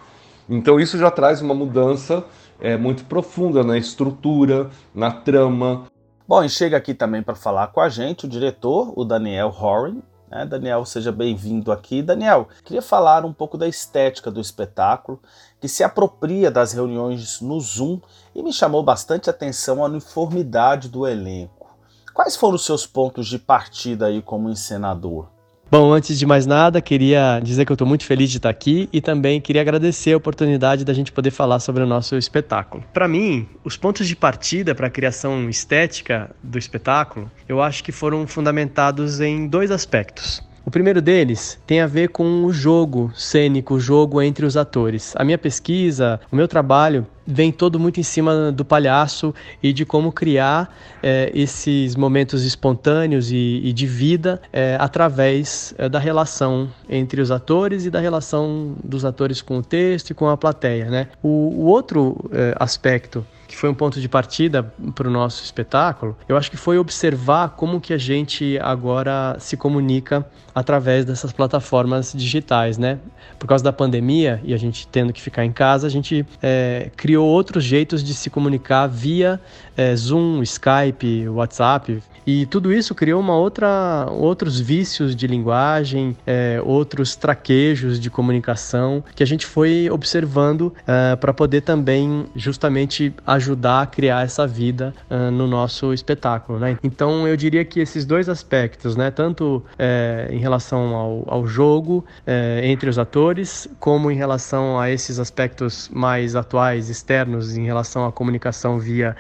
Então 0.49 0.81
isso 0.81 0.97
já 0.97 1.11
traz 1.11 1.41
uma 1.43 1.55
mudança 1.55 2.25
é, 2.61 2.77
muito 2.77 3.05
profunda 3.05 3.63
na 3.63 3.77
estrutura, 3.77 4.71
na 4.95 5.11
trama. 5.11 5.85
Bom, 6.27 6.43
e 6.45 6.49
chega 6.49 6.77
aqui 6.77 6.95
também 6.95 7.23
para 7.23 7.35
falar 7.35 7.69
com 7.69 7.81
a 7.81 7.89
gente 7.89 8.27
o 8.27 8.29
diretor, 8.29 8.93
o 8.97 9.05
Daniel 9.05 9.49
Horan, 9.49 9.97
né? 10.31 10.45
Daniel, 10.45 10.85
seja 10.85 11.11
bem-vindo 11.11 11.73
aqui. 11.73 12.03
Daniel, 12.03 12.49
queria 12.65 12.83
falar 12.83 13.25
um 13.25 13.33
pouco 13.33 13.57
da 13.57 13.67
estética 13.67 14.31
do 14.31 14.41
espetáculo, 14.41 15.21
que 15.61 15.69
se 15.69 15.83
apropria 15.83 16.51
das 16.51 16.73
reuniões 16.73 17.41
no 17.41 17.59
Zoom 17.61 18.01
e 18.35 18.43
me 18.43 18.53
chamou 18.53 18.83
bastante 18.83 19.31
atenção 19.31 19.83
a 19.83 19.87
uniformidade 19.87 20.89
do 20.89 21.07
elenco. 21.07 21.77
Quais 22.13 22.37
foram 22.37 22.57
os 22.57 22.65
seus 22.65 22.87
pontos 22.87 23.27
de 23.27 23.39
partida 23.39 24.07
aí 24.07 24.21
como 24.21 24.51
encenador? 24.51 25.29
Bom, 25.71 25.93
antes 25.93 26.19
de 26.19 26.25
mais 26.25 26.47
nada, 26.47 26.81
queria 26.81 27.41
dizer 27.41 27.67
que 27.67 27.71
eu 27.71 27.75
estou 27.75 27.87
muito 27.87 28.03
feliz 28.03 28.31
de 28.31 28.39
estar 28.39 28.49
aqui 28.49 28.89
e 28.91 29.03
também 29.03 29.39
queria 29.39 29.61
agradecer 29.61 30.15
a 30.15 30.17
oportunidade 30.17 30.83
da 30.83 30.95
gente 30.95 31.13
poder 31.13 31.31
falar 31.31 31.61
sobre 31.61 31.83
o 31.83 31.87
nosso 31.87 32.17
espetáculo. 32.17 32.83
Para 32.91 33.07
mim, 33.07 33.47
os 33.63 33.77
pontos 33.77 34.09
de 34.09 34.17
partida 34.17 34.75
para 34.75 34.87
a 34.87 34.91
criação 34.91 35.47
estética 35.51 36.31
do 36.43 36.59
espetáculo, 36.59 37.31
eu 37.47 37.61
acho 37.61 37.85
que 37.85 37.93
foram 37.93 38.27
fundamentados 38.27 39.21
em 39.21 39.47
dois 39.47 39.71
aspectos. 39.71 40.43
O 40.65 40.71
primeiro 40.71 41.03
deles 41.03 41.61
tem 41.67 41.83
a 41.83 41.87
ver 41.87 42.09
com 42.09 42.45
o 42.45 42.53
jogo 42.53 43.13
cênico, 43.15 43.75
o 43.75 43.81
jogo 43.81 44.23
entre 44.23 44.47
os 44.47 44.57
atores. 44.57 45.13
A 45.17 45.25
minha 45.25 45.39
pesquisa, 45.39 46.19
o 46.33 46.37
meu 46.37 46.49
trabalho 46.49 47.07
vem 47.31 47.53
todo 47.53 47.79
muito 47.79 48.01
em 48.01 48.03
cima 48.03 48.51
do 48.51 48.65
palhaço 48.65 49.35
e 49.63 49.71
de 49.71 49.85
como 49.85 50.11
criar 50.11 50.75
é, 51.03 51.31
esses 51.35 51.95
momentos 51.95 52.43
espontâneos 52.43 53.31
e, 53.31 53.61
e 53.63 53.73
de 53.75 53.87
vida 53.87 54.41
é, 54.51 54.79
através 54.81 55.75
é, 55.77 55.91
da 55.91 55.99
relação 55.99 56.71
entre 56.89 57.21
os 57.21 57.31
atores 57.31 57.85
e 57.85 57.91
da 57.91 58.01
relação 58.01 58.75
dos 58.83 59.05
atores 59.05 59.43
com 59.43 59.59
o 59.59 59.63
texto 59.63 60.11
e 60.11 60.15
com 60.15 60.27
a 60.27 60.39
plateia. 60.39 60.87
Né? 60.87 61.09
O, 61.23 61.29
o 61.29 61.67
outro 61.67 62.17
aspecto 62.59 63.25
que 63.49 63.57
foi 63.57 63.71
um 63.71 63.75
ponto 63.75 63.99
de 63.99 64.09
partida 64.09 64.63
para 64.95 65.09
o 65.09 65.11
nosso 65.11 65.43
espetáculo, 65.43 66.15
eu 66.29 66.37
acho 66.37 66.51
que 66.51 66.57
foi 66.57 66.79
observar 66.79 67.51
como 67.57 67.81
que 67.81 67.95
a 67.95 67.99
gente 67.99 68.59
agora 68.61 69.37
se 69.41 69.57
comunica 69.57 70.25
através 70.55 71.07
dessas 71.07 71.33
plataformas 71.33 72.13
digitais, 72.15 72.77
né? 72.77 72.99
Por 73.39 73.47
causa 73.47 73.65
da 73.65 73.73
pandemia 73.73 74.39
e 74.45 74.53
a 74.53 74.57
gente 74.59 74.87
tendo 74.89 75.13
que 75.15 75.23
ficar 75.23 75.47
em 75.47 75.53
casa, 75.53 75.87
a 75.87 75.91
gente 75.91 76.27
é, 76.43 76.91
criou 77.19 77.27
outros 77.27 77.65
jeitos 77.65 78.03
de 78.05 78.15
se 78.15 78.31
comunicar 78.31 78.87
via 78.87 79.41
é, 79.79 79.95
Zoom, 79.95 80.43
Skype, 80.43 81.29
WhatsApp, 81.29 82.03
e 82.31 82.45
tudo 82.45 82.71
isso 82.71 82.95
criou 82.95 83.21
uma 83.21 83.35
outra, 83.35 84.07
outros 84.11 84.61
vícios 84.61 85.17
de 85.17 85.27
linguagem, 85.27 86.15
é, 86.27 86.61
outros 86.63 87.17
traquejos 87.17 87.99
de 87.99 88.11
comunicação 88.11 89.03
que 89.17 89.23
a 89.23 89.27
gente 89.27 89.47
foi 89.47 89.89
observando 89.91 90.75
é, 90.87 91.17
para 91.17 91.33
poder 91.33 91.63
também 91.63 92.27
justamente 92.37 93.15
ajudar 93.27 93.81
a 93.81 93.87
criar 93.87 94.27
essa 94.27 94.47
vida 94.47 94.93
é, 95.09 95.31
no 95.31 95.47
nosso 95.47 95.95
espetáculo. 95.95 96.59
Né? 96.59 96.77
Então 96.83 97.27
eu 97.27 97.35
diria 97.35 97.65
que 97.65 97.81
esses 97.81 98.05
dois 98.05 98.29
aspectos, 98.29 98.95
né, 98.95 99.11
tanto 99.11 99.65
é, 99.79 100.29
em 100.31 100.39
relação 100.39 100.95
ao, 100.95 101.25
ao 101.29 101.47
jogo 101.47 102.05
é, 102.27 102.61
entre 102.65 102.91
os 102.91 102.99
atores, 102.99 103.67
como 103.81 104.11
em 104.11 104.17
relação 104.17 104.79
a 104.79 104.91
esses 104.91 105.19
aspectos 105.19 105.89
mais 105.91 106.37
atuais, 106.37 106.91
externos, 106.91 107.57
em 107.57 107.65
relação 107.65 108.05
à 108.05 108.13
comunicação 108.13 108.79
via 108.79 109.17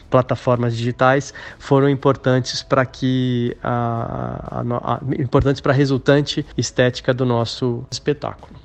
plataformas 0.48 0.74
digitais, 0.74 1.34
foram 1.58 1.88
importantes 1.88 2.62
para 2.62 2.86
que 2.86 3.56
a, 3.62 4.60
a, 4.60 4.94
a, 4.94 5.00
importantes 5.20 5.60
para 5.60 5.72
a 5.72 5.74
resultante 5.74 6.46
estética 6.56 7.12
do 7.12 7.26
nosso 7.26 7.84
espetáculo. 7.90 8.58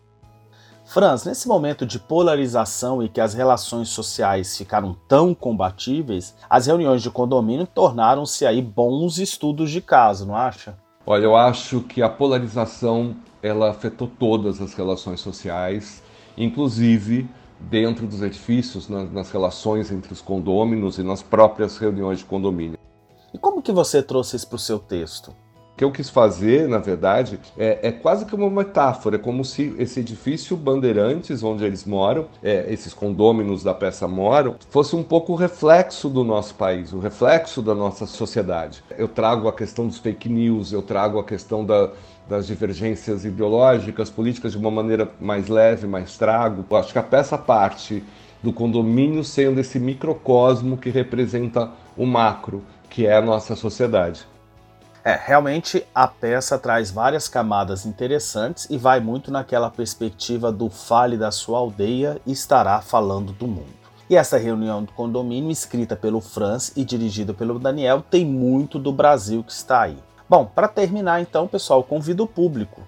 Franz, 0.86 1.26
nesse 1.26 1.48
momento 1.48 1.86
de 1.86 2.00
polarização 2.00 3.02
e 3.02 3.10
que 3.10 3.20
as 3.20 3.34
relações 3.34 3.90
sociais 3.90 4.56
ficaram 4.56 4.96
tão 5.08 5.34
combatíveis, 5.34 6.36
as 6.50 6.68
reuniões 6.68 7.02
de 7.02 7.10
condomínio 7.10 7.66
tornaram-se 7.66 8.46
aí 8.46 8.62
bons 8.62 9.18
estudos 9.18 9.72
de 9.72 9.82
caso, 9.82 10.26
não 10.26 10.36
acha? 10.36 10.78
Olha, 11.06 11.24
eu 11.24 11.36
acho 11.36 11.82
que 11.82 12.02
a 12.02 12.08
polarização 12.08 13.16
ela 13.42 13.72
afetou 13.72 14.08
todas 14.08 14.62
as 14.62 14.74
relações 14.74 15.20
sociais, 15.20 16.02
inclusive 16.38 17.28
dentro 17.70 18.06
dos 18.06 18.22
edifícios, 18.22 18.90
nas, 18.90 19.12
nas 19.12 19.32
relações 19.32 19.92
entre 19.92 20.12
os 20.12 20.22
condôminos 20.22 20.98
e 20.98 21.04
nas 21.04 21.22
próprias 21.22 21.78
reuniões 21.78 22.20
de 22.20 22.26
condomínio. 22.26 22.78
E 23.34 23.38
como 23.38 23.62
que 23.62 23.72
você 23.72 24.02
trouxe 24.04 24.36
isso 24.36 24.48
para 24.48 24.58
o 24.58 24.60
seu 24.60 24.78
texto? 24.78 25.34
O 25.74 25.76
que 25.76 25.84
eu 25.84 25.92
quis 25.92 26.08
fazer, 26.08 26.68
na 26.68 26.78
verdade, 26.78 27.40
é, 27.58 27.88
é, 27.88 27.92
quase 27.92 28.26
que 28.28 28.36
uma 28.36 28.48
metáfora, 28.48 29.16
é 29.16 29.20
como 29.20 29.44
se 29.44 29.74
esse 29.80 30.02
edifício 30.02 30.56
Bandeirantes, 30.56 31.42
onde 31.42 31.66
eles 31.66 31.84
moram, 31.84 32.28
é, 32.44 32.72
esses 32.72 32.94
condôminos 32.94 33.64
da 33.64 33.74
peça 33.74 34.08
moram, 34.08 34.56
fosse 34.70 34.96
um 34.96 35.02
pouco 35.02 35.34
o 35.34 35.36
reflexo 35.36 36.10
do 36.10 36.24
nosso 36.24 36.54
país, 36.54 36.94
o 36.94 37.00
reflexo 37.00 37.60
da 37.60 37.74
nossa 37.74 38.06
sociedade. 38.06 38.84
Eu 39.00 39.08
trago 39.08 39.48
a 39.48 39.54
questão 39.54 39.88
dos 39.88 39.98
fake 39.98 40.30
news, 40.30 40.72
eu 40.72 40.84
trago 40.84 41.18
a 41.18 41.24
questão 41.24 41.66
da, 41.66 41.90
das 42.28 42.48
divergências 42.48 43.26
ideológicas, 43.26 44.10
políticas 44.10 44.54
de 44.54 44.58
uma 44.58 44.72
maneira 44.72 45.10
mais 45.20 45.48
leve, 45.48 45.88
mais 45.88 46.18
trago. 46.18 46.66
Eu 46.70 46.78
acho 46.78 46.92
que 46.92 47.00
a 47.00 47.04
peça 47.04 47.38
parte 47.38 48.04
do 48.42 48.52
condomínio 48.52 49.24
sendo 49.24 49.60
esse 49.60 49.80
microcosmo 49.80 50.78
que 50.78 50.90
representa 50.90 51.72
o 51.96 52.06
macro 52.06 52.64
que 52.94 53.08
é 53.08 53.18
a 53.18 53.22
nossa 53.22 53.56
sociedade. 53.56 54.28
É, 55.04 55.20
realmente 55.22 55.84
a 55.94 56.08
peça 56.08 56.60
traz 56.60 56.92
várias 56.92 57.28
camadas 57.28 57.86
interessantes 57.86 58.68
e 58.70 58.78
vai 58.78 59.00
muito 59.00 59.32
naquela 59.32 59.70
perspectiva 59.70 60.52
do 60.52 60.70
fale 60.70 61.18
da 61.18 61.32
sua 61.32 61.58
aldeia 61.58 62.22
e 62.26 62.32
estará 62.32 62.80
falando 62.82 63.34
do 63.34 63.48
mundo. 63.48 63.84
E 64.10 64.16
essa 64.16 64.38
reunião 64.38 64.84
do 64.84 64.92
condomínio, 64.92 65.50
escrita 65.50 65.96
pelo 65.96 66.22
Franz 66.22 66.72
e 66.76 66.86
dirigida 66.86 67.34
pelo 67.34 67.58
Daniel, 67.58 68.04
tem 68.10 68.24
muito 68.24 68.78
do 68.78 68.92
Brasil 68.92 69.44
que 69.44 69.52
está 69.52 69.82
aí. 69.82 69.98
Bom, 70.30 70.46
para 70.46 70.68
terminar 70.68 71.22
então, 71.22 71.48
pessoal, 71.48 71.84
convido 71.84 72.24
o 72.24 72.28
público 72.28 72.82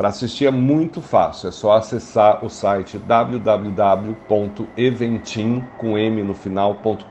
para 0.00 0.08
assistir 0.08 0.46
é 0.46 0.50
muito 0.50 1.02
fácil, 1.02 1.50
é 1.50 1.52
só 1.52 1.72
acessar 1.72 2.42
o 2.42 2.48
site 2.48 2.96
www.eventim 2.96 3.62
com 5.76 5.98
m 5.98 6.22
no 6.22 6.32
final.com.br, 6.32 7.04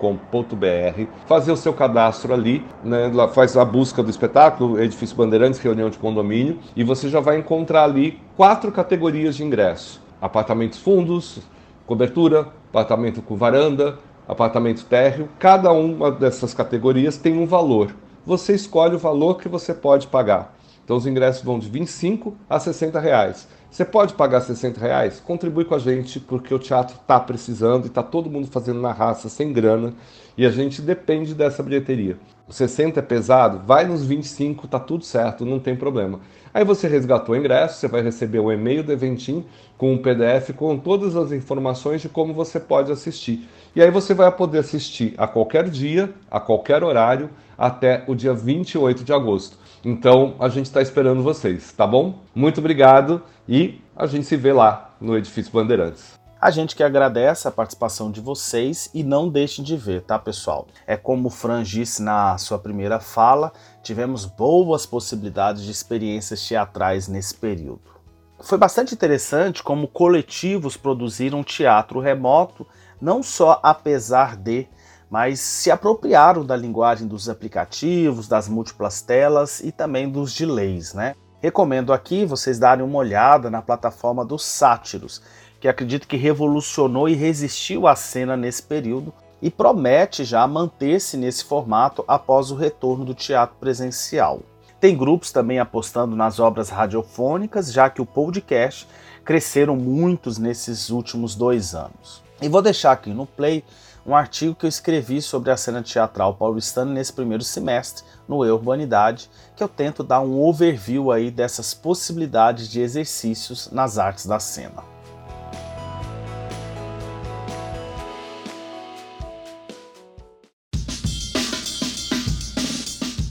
fazer 1.27 1.51
o 1.51 1.55
seu 1.55 1.71
cadastro 1.71 2.33
ali, 2.33 2.65
né, 2.83 3.11
faz 3.31 3.55
a 3.55 3.63
busca 3.63 4.01
do 4.01 4.09
espetáculo, 4.09 4.81
Edifício 4.81 5.15
Bandeirantes, 5.15 5.59
reunião 5.59 5.91
de 5.91 5.99
condomínio, 5.99 6.57
e 6.75 6.83
você 6.83 7.09
já 7.09 7.19
vai 7.19 7.37
encontrar 7.37 7.83
ali 7.83 8.19
quatro 8.35 8.71
categorias 8.71 9.35
de 9.35 9.43
ingresso: 9.43 10.01
apartamentos 10.19 10.79
fundos, 10.79 11.41
cobertura, 11.85 12.47
apartamento 12.71 13.21
com 13.21 13.35
varanda, 13.35 13.99
apartamento 14.27 14.83
térreo. 14.85 15.29
Cada 15.37 15.71
uma 15.71 16.09
dessas 16.09 16.55
categorias 16.55 17.17
tem 17.17 17.37
um 17.37 17.45
valor. 17.45 17.93
Você 18.25 18.53
escolhe 18.53 18.95
o 18.95 18.99
valor 18.99 19.39
que 19.39 19.47
você 19.47 19.73
pode 19.73 20.07
pagar. 20.07 20.55
Então 20.83 20.97
os 20.97 21.05
ingressos 21.05 21.43
vão 21.43 21.59
de 21.59 21.69
25 21.69 22.35
a 22.49 22.59
60 22.59 22.99
reais. 22.99 23.47
Você 23.69 23.85
pode 23.85 24.15
pagar 24.15 24.41
60 24.41 24.79
reais? 24.79 25.19
Contribui 25.19 25.63
com 25.63 25.75
a 25.75 25.79
gente, 25.79 26.19
porque 26.19 26.51
o 26.53 26.57
teatro 26.57 26.95
está 26.99 27.19
precisando 27.19 27.85
e 27.85 27.88
está 27.88 28.01
todo 28.01 28.29
mundo 28.29 28.47
fazendo 28.47 28.81
na 28.81 28.91
raça, 28.91 29.29
sem 29.29 29.53
grana, 29.53 29.93
e 30.35 30.45
a 30.45 30.49
gente 30.49 30.81
depende 30.81 31.35
dessa 31.35 31.61
bilheteria. 31.61 32.17
O 32.47 32.51
60 32.51 32.99
é 32.99 33.03
pesado? 33.03 33.59
Vai 33.59 33.85
nos 33.85 34.03
25, 34.03 34.67
tá 34.67 34.79
tudo 34.79 35.05
certo, 35.05 35.45
não 35.45 35.59
tem 35.59 35.75
problema. 35.75 36.19
Aí 36.51 36.65
você 36.65 36.88
resgatou 36.88 37.35
o 37.35 37.38
ingresso, 37.38 37.79
você 37.79 37.88
vai 37.88 38.01
receber 38.01 38.39
o 38.39 38.51
e-mail 38.51 38.83
do 38.83 38.91
Eventim 38.91 39.45
com 39.77 39.93
um 39.93 39.99
PDF 39.99 40.51
com 40.55 40.75
todas 40.75 41.15
as 41.15 41.31
informações 41.31 42.01
de 42.01 42.09
como 42.09 42.33
você 42.33 42.59
pode 42.59 42.91
assistir. 42.91 43.47
E 43.75 43.81
aí 43.81 43.91
você 43.91 44.13
vai 44.13 44.31
poder 44.31 44.59
assistir 44.59 45.13
a 45.17 45.27
qualquer 45.27 45.69
dia, 45.69 46.13
a 46.29 46.39
qualquer 46.39 46.83
horário, 46.83 47.29
até 47.57 48.03
o 48.07 48.15
dia 48.15 48.33
28 48.33 49.03
de 49.03 49.13
agosto. 49.13 49.57
Então 49.85 50.35
a 50.39 50.49
gente 50.49 50.65
está 50.65 50.81
esperando 50.81 51.21
vocês, 51.21 51.71
tá 51.71 51.85
bom? 51.85 52.19
Muito 52.33 52.59
obrigado 52.59 53.21
e 53.47 53.79
a 53.95 54.05
gente 54.05 54.25
se 54.25 54.35
vê 54.35 54.51
lá 54.51 54.95
no 54.99 55.17
Edifício 55.17 55.51
Bandeirantes. 55.51 56.19
A 56.41 56.51
gente 56.51 56.73
que 56.73 56.83
agradece 56.83 57.49
a 57.49 57.51
participação 57.51 58.09
de 58.09 58.21
vocês 58.21 58.89
e 58.93 59.03
não 59.03 59.27
deixem 59.27 59.63
de 59.63 59.75
ver, 59.75 60.03
tá, 60.03 60.17
pessoal? 60.17 60.67
É 60.88 60.95
como 60.95 61.27
o 61.27 61.31
Fran 61.31 61.63
disse 61.63 62.01
na 62.01 62.38
sua 62.38 62.57
primeira 62.57 62.97
fala, 62.99 63.51
tivemos 63.83 64.25
boas 64.25 64.85
possibilidades 64.85 65.63
de 65.63 65.71
experiências 65.71 66.47
teatrais 66.47 67.09
nesse 67.09 67.35
período. 67.35 67.99
Foi 68.41 68.57
bastante 68.57 68.93
interessante 68.93 69.61
como 69.61 69.85
coletivos 69.85 70.77
produziram 70.77 71.43
teatro 71.43 71.99
remoto, 71.99 72.65
não 73.01 73.23
só 73.23 73.59
apesar 73.63 74.35
de 74.35 74.67
mas 75.09 75.39
se 75.39 75.71
apropriaram 75.71 76.45
da 76.45 76.55
linguagem 76.55 77.07
dos 77.07 77.27
aplicativos, 77.27 78.27
das 78.27 78.47
múltiplas 78.47 79.01
telas 79.01 79.59
e 79.59 79.71
também 79.71 80.07
dos 80.07 80.35
delays, 80.35 80.93
né? 80.93 81.15
Recomendo 81.41 81.91
aqui 81.91 82.25
vocês 82.25 82.59
darem 82.59 82.85
uma 82.85 82.99
olhada 82.99 83.49
na 83.49 83.61
plataforma 83.61 84.23
do 84.23 84.37
Sátiros, 84.37 85.21
que 85.59 85.67
acredito 85.67 86.07
que 86.07 86.17
revolucionou 86.17 87.09
e 87.09 87.15
resistiu 87.15 87.87
à 87.87 87.95
cena 87.95 88.37
nesse 88.37 88.61
período 88.61 89.13
e 89.41 89.49
promete 89.49 90.23
já 90.23 90.45
manter-se 90.45 91.17
nesse 91.17 91.45
formato 91.45 92.03
após 92.07 92.51
o 92.51 92.55
retorno 92.55 93.05
do 93.05 93.13
teatro 93.13 93.55
presencial. 93.59 94.41
Tem 94.79 94.95
grupos 94.95 95.31
também 95.31 95.59
apostando 95.59 96.15
nas 96.15 96.39
obras 96.39 96.69
radiofônicas, 96.69 97.71
já 97.71 97.89
que 97.89 98.01
o 98.01 98.05
podcast 98.05 98.87
cresceram 99.25 99.75
muitos 99.75 100.37
nesses 100.37 100.89
últimos 100.89 101.35
dois 101.35 101.73
anos. 101.73 102.28
E 102.41 102.48
vou 102.48 102.62
deixar 102.62 102.93
aqui 102.93 103.10
no 103.10 103.25
play 103.25 103.63
um 104.05 104.15
artigo 104.15 104.55
que 104.55 104.65
eu 104.65 104.69
escrevi 104.69 105.22
sobre 105.22 105.51
a 105.51 105.58
cena 105.58 105.84
teatral 105.84 106.34
paulistana 106.34 106.91
nesse 106.91 107.12
primeiro 107.12 107.43
semestre, 107.43 108.03
no 108.27 108.46
E 108.46 108.50
Urbanidade, 108.50 109.29
que 109.58 109.63
eu 109.63 109.67
tento 109.67 110.03
dar 110.03 110.22
um 110.22 110.39
overview 110.39 111.12
aí 111.12 111.29
dessas 111.29 111.74
possibilidades 111.74 112.69
de 112.69 112.79
exercícios 112.79 113.69
nas 113.72 113.98
artes 113.98 114.25
da 114.25 114.39
cena. 114.39 114.84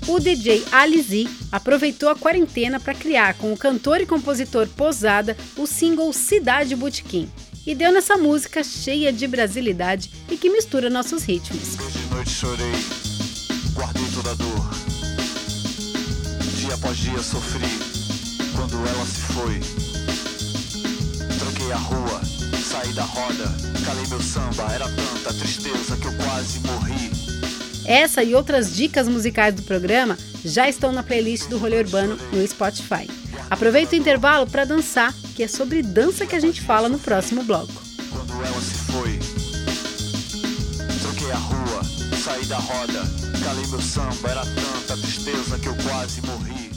O 0.06 0.20
DJ 0.20 0.64
Alizi 0.72 1.28
aproveitou 1.50 2.08
a 2.08 2.16
quarentena 2.16 2.80
para 2.80 2.94
criar 2.94 3.34
com 3.34 3.52
o 3.52 3.56
cantor 3.56 4.00
e 4.00 4.06
compositor 4.06 4.66
Posada 4.68 5.36
o 5.56 5.66
single 5.66 6.12
Cidade 6.12 6.74
Botequim, 6.74 7.30
e 7.66 7.74
deu 7.74 7.92
nessa 7.92 8.16
música 8.16 8.62
cheia 8.62 9.12
de 9.12 9.26
brasilidade 9.26 10.10
e 10.30 10.36
que 10.36 10.50
mistura 10.50 10.88
nossos 10.88 11.24
ritmos. 11.24 11.76
De 11.76 12.14
noite 12.14 12.30
chorei, 12.30 12.72
guardei 13.74 14.04
toda 14.14 14.30
a 14.30 14.34
dor. 14.34 14.70
Dia 16.56 16.74
após 16.74 16.96
dia 16.96 17.22
sofri 17.22 17.68
quando 18.54 18.76
ela 18.76 19.04
se 19.06 19.20
foi. 19.32 19.60
Troquei 21.38 21.72
a 21.72 21.76
rua, 21.76 22.20
saí 22.62 22.92
da 22.92 23.04
roda, 23.04 23.54
calei 23.84 24.06
meu 24.08 24.20
samba, 24.20 24.72
era 24.72 24.88
tanta 24.88 25.32
tristeza 25.34 25.96
que 25.96 26.06
eu 26.06 26.12
quase 26.24 26.60
morri. 26.60 27.10
Essa 27.84 28.22
e 28.22 28.34
outras 28.34 28.76
dicas 28.76 29.08
musicais 29.08 29.54
do 29.54 29.62
programa 29.62 30.18
já 30.44 30.68
estão 30.68 30.92
na 30.92 31.02
playlist 31.02 31.48
do 31.48 31.56
Rolê 31.56 31.78
Urbano 31.78 32.18
no 32.32 32.46
Spotify. 32.46 33.08
Aproveita 33.50 33.94
o 33.94 33.98
intervalo 33.98 34.46
para 34.46 34.64
dançar, 34.64 35.14
que 35.34 35.42
é 35.42 35.48
sobre 35.48 35.82
dança 35.82 36.26
que 36.26 36.36
a 36.36 36.40
gente 36.40 36.60
fala 36.60 36.88
no 36.88 36.98
próximo 36.98 37.42
bloco. 37.42 37.72
Quando 38.10 38.32
ela 38.44 38.60
se 38.60 38.74
foi, 38.92 39.18
troquei 41.00 41.32
a 41.32 41.36
rua, 41.36 41.82
saí 42.22 42.44
da 42.44 42.58
roda, 42.58 43.02
calei 43.42 43.66
meu 43.68 43.80
samba, 43.80 44.28
era 44.28 44.42
tanta 44.42 44.96
tristeza 45.00 45.58
que 45.58 45.66
eu 45.66 45.74
quase 45.76 46.20
morri. 46.26 46.68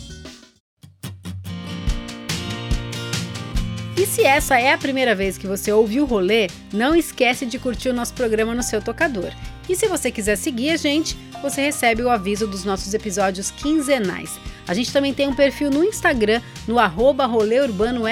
E 3.98 4.06
se 4.06 4.24
essa 4.24 4.58
é 4.58 4.72
a 4.74 4.78
primeira 4.78 5.14
vez 5.14 5.38
que 5.38 5.46
você 5.46 5.72
ouviu 5.72 6.04
o 6.04 6.08
rolê, 6.08 6.50
não 6.74 6.96
esquece 6.96 7.46
de 7.46 7.60
curtir 7.60 7.90
o 7.90 7.94
nosso 7.94 8.14
programa 8.14 8.56
no 8.56 8.64
seu 8.64 8.82
tocador. 8.82 9.32
E 9.68 9.76
se 9.76 9.88
você 9.88 10.10
quiser 10.10 10.38
seguir 10.38 10.72
a 10.72 10.78
gente, 10.78 11.18
você 11.42 11.62
recebe 11.62 12.02
o 12.02 12.10
aviso 12.10 12.48
dos 12.48 12.64
nossos 12.64 12.94
episódios 12.94 13.52
quinzenais. 13.52 14.40
A 14.68 14.74
gente 14.74 14.92
também 14.92 15.14
tem 15.14 15.28
um 15.28 15.34
perfil 15.34 15.70
no 15.70 15.84
Instagram, 15.84 16.42
no 16.68 16.80
arroba 16.80 17.30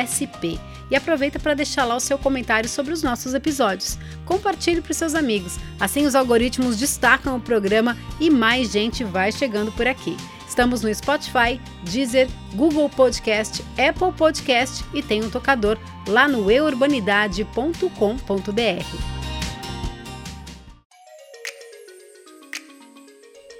SP. 0.05 0.59
E 0.91 0.95
aproveita 0.95 1.39
para 1.39 1.53
deixar 1.53 1.85
lá 1.85 1.95
o 1.95 1.99
seu 1.99 2.17
comentário 2.17 2.67
sobre 2.67 2.91
os 2.91 3.03
nossos 3.03 3.33
episódios. 3.33 3.97
Compartilhe 4.25 4.81
para 4.81 4.91
os 4.91 4.97
seus 4.97 5.13
amigos, 5.13 5.57
assim 5.79 6.05
os 6.05 6.15
algoritmos 6.15 6.77
destacam 6.77 7.37
o 7.37 7.41
programa 7.41 7.95
e 8.19 8.29
mais 8.29 8.71
gente 8.71 9.03
vai 9.03 9.31
chegando 9.31 9.71
por 9.71 9.87
aqui. 9.87 10.17
Estamos 10.47 10.81
no 10.81 10.93
Spotify, 10.93 11.61
Deezer, 11.83 12.27
Google 12.55 12.89
Podcast, 12.89 13.63
Apple 13.77 14.11
Podcast 14.17 14.83
e 14.93 15.03
tem 15.03 15.23
um 15.23 15.29
tocador 15.29 15.77
lá 16.07 16.27
no 16.27 16.49
eurbanidade.com.br. 16.49 19.19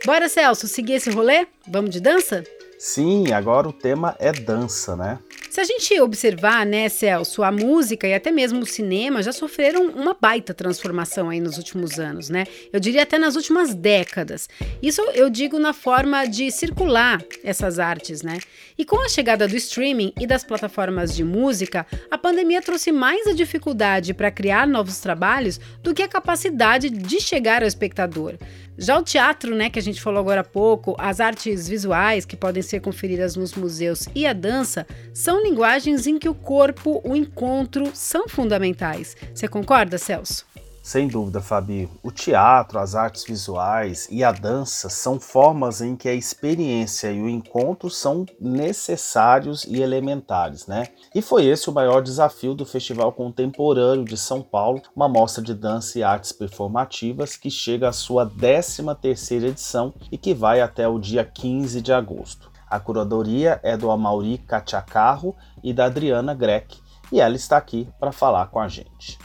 Bora, 0.06 0.28
Celso, 0.28 0.68
seguir 0.68 0.94
esse 0.94 1.12
rolê? 1.12 1.46
Vamos 1.68 1.92
de 1.92 2.00
dança? 2.00 2.44
Sim, 2.82 3.34
agora 3.34 3.68
o 3.68 3.74
tema 3.74 4.16
é 4.20 4.32
dança, 4.32 4.96
né? 4.96 5.20
Se 5.60 5.64
a 5.64 5.66
gente 5.66 6.00
observar, 6.00 6.66
né, 6.66 6.88
Celso, 6.88 7.44
a 7.44 7.52
música 7.52 8.08
e 8.08 8.14
até 8.14 8.32
mesmo 8.32 8.62
o 8.62 8.66
cinema 8.66 9.22
já 9.22 9.34
sofreram 9.34 9.88
uma 9.88 10.16
baita 10.18 10.54
transformação 10.54 11.30
aí 11.30 11.42
nos 11.42 11.58
últimos 11.58 12.00
anos, 12.00 12.30
né? 12.30 12.46
Eu 12.72 12.80
diria 12.80 13.04
até 13.04 13.20
nas 13.20 13.36
últimas 13.36 13.76
décadas. 13.76 14.48
Isso 14.82 15.02
eu 15.14 15.30
digo 15.30 15.60
na 15.60 15.74
forma 15.74 16.26
de 16.26 16.50
circular 16.50 17.22
essas 17.44 17.78
artes, 17.78 18.22
né? 18.22 18.38
E 18.78 18.86
com 18.86 19.04
a 19.04 19.10
chegada 19.10 19.50
do 19.50 19.58
streaming 19.58 20.14
e 20.18 20.26
das 20.26 20.46
plataformas 20.46 21.14
de 21.14 21.26
música, 21.26 21.86
a 22.10 22.18
pandemia 22.18 22.62
trouxe 22.62 22.94
mais 22.94 23.28
a 23.28 23.34
dificuldade 23.34 24.14
para 24.14 24.32
criar 24.32 24.66
novos 24.66 25.02
trabalhos 25.02 25.60
do 25.84 25.94
que 25.94 26.02
a 26.02 26.08
capacidade 26.08 26.90
de 26.90 27.20
chegar 27.20 27.64
ao 27.64 27.68
espectador. 27.68 28.38
Já 28.82 28.98
o 28.98 29.04
teatro, 29.04 29.54
né, 29.54 29.70
que 29.70 29.78
a 29.78 29.82
gente 29.82 30.00
falou 30.00 30.22
agora 30.22 30.40
há 30.40 30.44
pouco, 30.44 30.96
as 30.98 31.20
artes 31.20 31.68
visuais 31.68 32.24
que 32.24 32.38
podem 32.38 32.64
ser 32.64 32.80
conferidas 32.80 33.36
nos 33.36 33.54
museus 33.54 34.08
e 34.16 34.26
a 34.26 34.32
dança 34.32 34.88
são 35.14 35.44
linguagens 35.50 36.06
em 36.06 36.20
que 36.20 36.30
o 36.30 36.36
corpo, 36.36 37.02
o 37.04 37.16
encontro 37.16 37.90
são 37.94 38.30
fundamentais. 38.30 39.18
Você 39.34 39.48
concorda, 39.48 39.98
Celso? 39.98 40.46
Sem 40.82 41.08
dúvida, 41.08 41.42
Fabi. 41.42 41.90
O 42.02 42.12
teatro, 42.12 42.80
as 42.80 42.96
artes 42.96 43.24
visuais 43.24 44.08
e 44.10 44.24
a 44.24 44.32
dança 44.32 44.90
são 44.90 45.20
formas 45.20 45.82
em 45.82 45.96
que 45.96 46.08
a 46.08 46.14
experiência 46.14 47.12
e 47.12 47.22
o 47.22 47.30
encontro 47.30 47.90
são 47.90 48.26
necessários 48.40 49.66
e 49.66 49.82
elementares, 49.82 50.66
né? 50.68 50.88
E 51.14 51.22
foi 51.22 51.46
esse 51.46 51.70
o 51.70 51.74
maior 51.74 52.02
desafio 52.02 52.56
do 52.56 52.66
Festival 52.66 53.12
Contemporâneo 53.12 54.06
de 54.06 54.18
São 54.18 54.42
Paulo, 54.42 54.82
uma 54.96 55.10
mostra 55.10 55.44
de 55.44 55.54
dança 55.54 56.00
e 56.00 56.04
artes 56.04 56.32
performativas 56.32 57.36
que 57.36 57.52
chega 57.52 57.90
à 57.90 57.92
sua 57.92 58.26
13ª 58.26 59.44
edição 59.44 59.94
e 60.12 60.18
que 60.18 60.34
vai 60.34 60.62
até 60.62 60.88
o 60.88 60.98
dia 60.98 61.24
15 61.24 61.82
de 61.82 61.92
agosto. 61.92 62.49
A 62.70 62.80
curadoria 62.80 63.60
é 63.64 63.76
do 63.76 63.90
Amauri 63.90 64.38
Cachacarro 64.38 65.36
e 65.64 65.74
da 65.74 65.86
Adriana 65.86 66.36
Greck, 66.36 66.78
e 67.12 67.20
ela 67.20 67.36
está 67.36 67.58
aqui 67.58 67.88
para 68.00 68.12
falar 68.12 68.46
com 68.48 68.60
a 68.60 68.68
gente. 68.68 69.18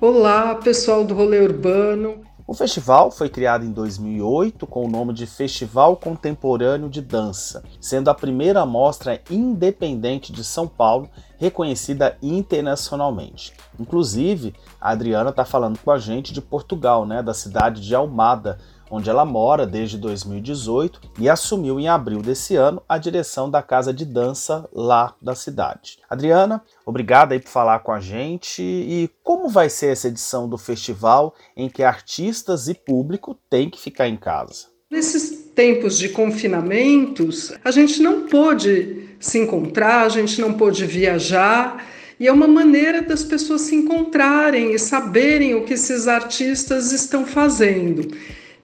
Olá, 0.00 0.54
pessoal 0.54 1.04
do 1.04 1.12
Rolê 1.12 1.40
Urbano. 1.40 2.22
O 2.46 2.54
festival 2.54 3.10
foi 3.10 3.28
criado 3.28 3.64
em 3.64 3.72
2008 3.72 4.66
com 4.66 4.84
o 4.84 4.88
nome 4.88 5.12
de 5.12 5.26
Festival 5.26 5.96
Contemporâneo 5.96 6.88
de 6.88 7.00
Dança, 7.00 7.64
sendo 7.80 8.08
a 8.08 8.14
primeira 8.14 8.66
mostra 8.66 9.20
independente 9.30 10.32
de 10.32 10.44
São 10.44 10.68
Paulo 10.68 11.08
reconhecida 11.38 12.16
internacionalmente. 12.20 13.52
Inclusive, 13.80 14.54
a 14.80 14.90
Adriana 14.90 15.30
está 15.30 15.44
falando 15.44 15.78
com 15.78 15.90
a 15.90 15.98
gente 15.98 16.32
de 16.32 16.40
Portugal, 16.40 17.06
né, 17.06 17.22
da 17.22 17.34
cidade 17.34 17.80
de 17.80 17.94
Almada, 17.94 18.58
onde 18.92 19.08
ela 19.08 19.24
mora 19.24 19.66
desde 19.66 19.96
2018 19.96 21.00
e 21.18 21.26
assumiu 21.26 21.80
em 21.80 21.88
abril 21.88 22.20
desse 22.20 22.54
ano 22.54 22.82
a 22.86 22.98
direção 22.98 23.50
da 23.50 23.62
casa 23.62 23.90
de 23.90 24.04
dança 24.04 24.68
lá 24.70 25.14
da 25.20 25.34
cidade. 25.34 25.98
Adriana, 26.10 26.62
obrigada 26.84 27.34
aí 27.34 27.40
por 27.40 27.48
falar 27.48 27.78
com 27.78 27.90
a 27.90 28.00
gente 28.00 28.62
e 28.62 29.10
como 29.24 29.48
vai 29.48 29.70
ser 29.70 29.86
essa 29.86 30.08
edição 30.08 30.46
do 30.46 30.58
festival 30.58 31.34
em 31.56 31.70
que 31.70 31.82
artistas 31.82 32.68
e 32.68 32.74
público 32.74 33.34
têm 33.48 33.70
que 33.70 33.80
ficar 33.80 34.08
em 34.08 34.16
casa? 34.16 34.66
Nesses 34.90 35.50
tempos 35.54 35.96
de 35.96 36.10
confinamentos, 36.10 37.50
a 37.64 37.70
gente 37.70 38.02
não 38.02 38.26
pôde 38.26 39.16
se 39.18 39.38
encontrar, 39.38 40.04
a 40.04 40.08
gente 40.10 40.38
não 40.38 40.52
pôde 40.52 40.84
viajar 40.84 41.82
e 42.20 42.26
é 42.26 42.32
uma 42.32 42.46
maneira 42.46 43.00
das 43.00 43.24
pessoas 43.24 43.62
se 43.62 43.74
encontrarem 43.74 44.74
e 44.74 44.78
saberem 44.78 45.54
o 45.54 45.64
que 45.64 45.72
esses 45.72 46.06
artistas 46.06 46.92
estão 46.92 47.24
fazendo. 47.24 48.14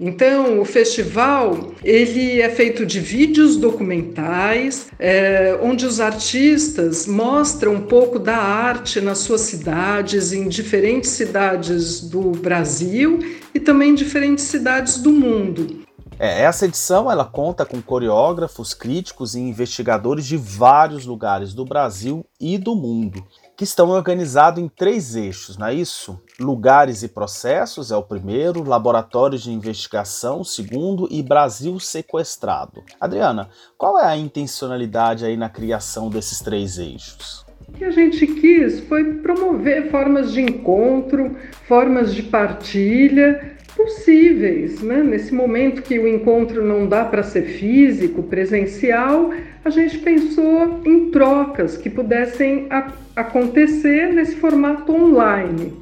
Então, 0.00 0.60
o 0.60 0.64
festival 0.64 1.72
ele 1.82 2.40
é 2.40 2.48
feito 2.48 2.86
de 2.86 3.00
vídeos 3.00 3.56
documentais, 3.56 4.86
é, 4.96 5.58
onde 5.60 5.84
os 5.84 5.98
artistas 5.98 7.04
mostram 7.04 7.74
um 7.74 7.80
pouco 7.80 8.16
da 8.16 8.36
arte 8.36 9.00
nas 9.00 9.18
suas 9.18 9.40
cidades, 9.40 10.32
em 10.32 10.48
diferentes 10.48 11.10
cidades 11.10 12.00
do 12.00 12.30
Brasil 12.30 13.18
e 13.52 13.58
também 13.58 13.90
em 13.90 13.94
diferentes 13.96 14.44
cidades 14.44 14.98
do 14.98 15.10
mundo. 15.10 15.80
É, 16.16 16.42
essa 16.42 16.66
edição 16.66 17.10
ela 17.10 17.24
conta 17.24 17.66
com 17.66 17.82
coreógrafos, 17.82 18.74
críticos 18.74 19.34
e 19.34 19.40
investigadores 19.40 20.24
de 20.26 20.36
vários 20.36 21.06
lugares 21.06 21.52
do 21.52 21.64
Brasil 21.64 22.24
e 22.40 22.56
do 22.56 22.76
mundo 22.76 23.24
que 23.58 23.64
estão 23.64 23.88
organizados 23.88 24.62
em 24.62 24.68
três 24.68 25.16
eixos, 25.16 25.58
não 25.58 25.66
é 25.66 25.74
isso? 25.74 26.22
Lugares 26.38 27.02
e 27.02 27.08
processos 27.08 27.90
é 27.90 27.96
o 27.96 28.04
primeiro, 28.04 28.62
laboratórios 28.62 29.42
de 29.42 29.50
investigação 29.50 30.44
segundo 30.44 31.08
e 31.10 31.24
Brasil 31.24 31.80
sequestrado. 31.80 32.84
Adriana, 33.00 33.50
qual 33.76 33.98
é 33.98 34.06
a 34.06 34.16
intencionalidade 34.16 35.24
aí 35.24 35.36
na 35.36 35.48
criação 35.48 36.08
desses 36.08 36.38
três 36.38 36.78
eixos? 36.78 37.44
O 37.68 37.72
que 37.72 37.84
a 37.84 37.90
gente 37.90 38.28
quis 38.28 38.78
foi 38.78 39.14
promover 39.14 39.90
formas 39.90 40.30
de 40.32 40.40
encontro, 40.40 41.36
formas 41.66 42.14
de 42.14 42.22
partilha 42.22 43.56
possíveis, 43.76 44.80
né? 44.82 45.02
Nesse 45.02 45.34
momento 45.34 45.82
que 45.82 45.98
o 45.98 46.06
encontro 46.06 46.64
não 46.64 46.86
dá 46.86 47.04
para 47.04 47.24
ser 47.24 47.42
físico, 47.42 48.22
presencial, 48.22 49.30
a 49.64 49.70
gente 49.70 49.98
pensou 49.98 50.80
em 50.84 51.10
trocas 51.10 51.76
que 51.76 51.90
pudessem 51.90 52.68
acontecer 53.14 54.12
nesse 54.12 54.36
formato 54.36 54.92
online. 54.92 55.76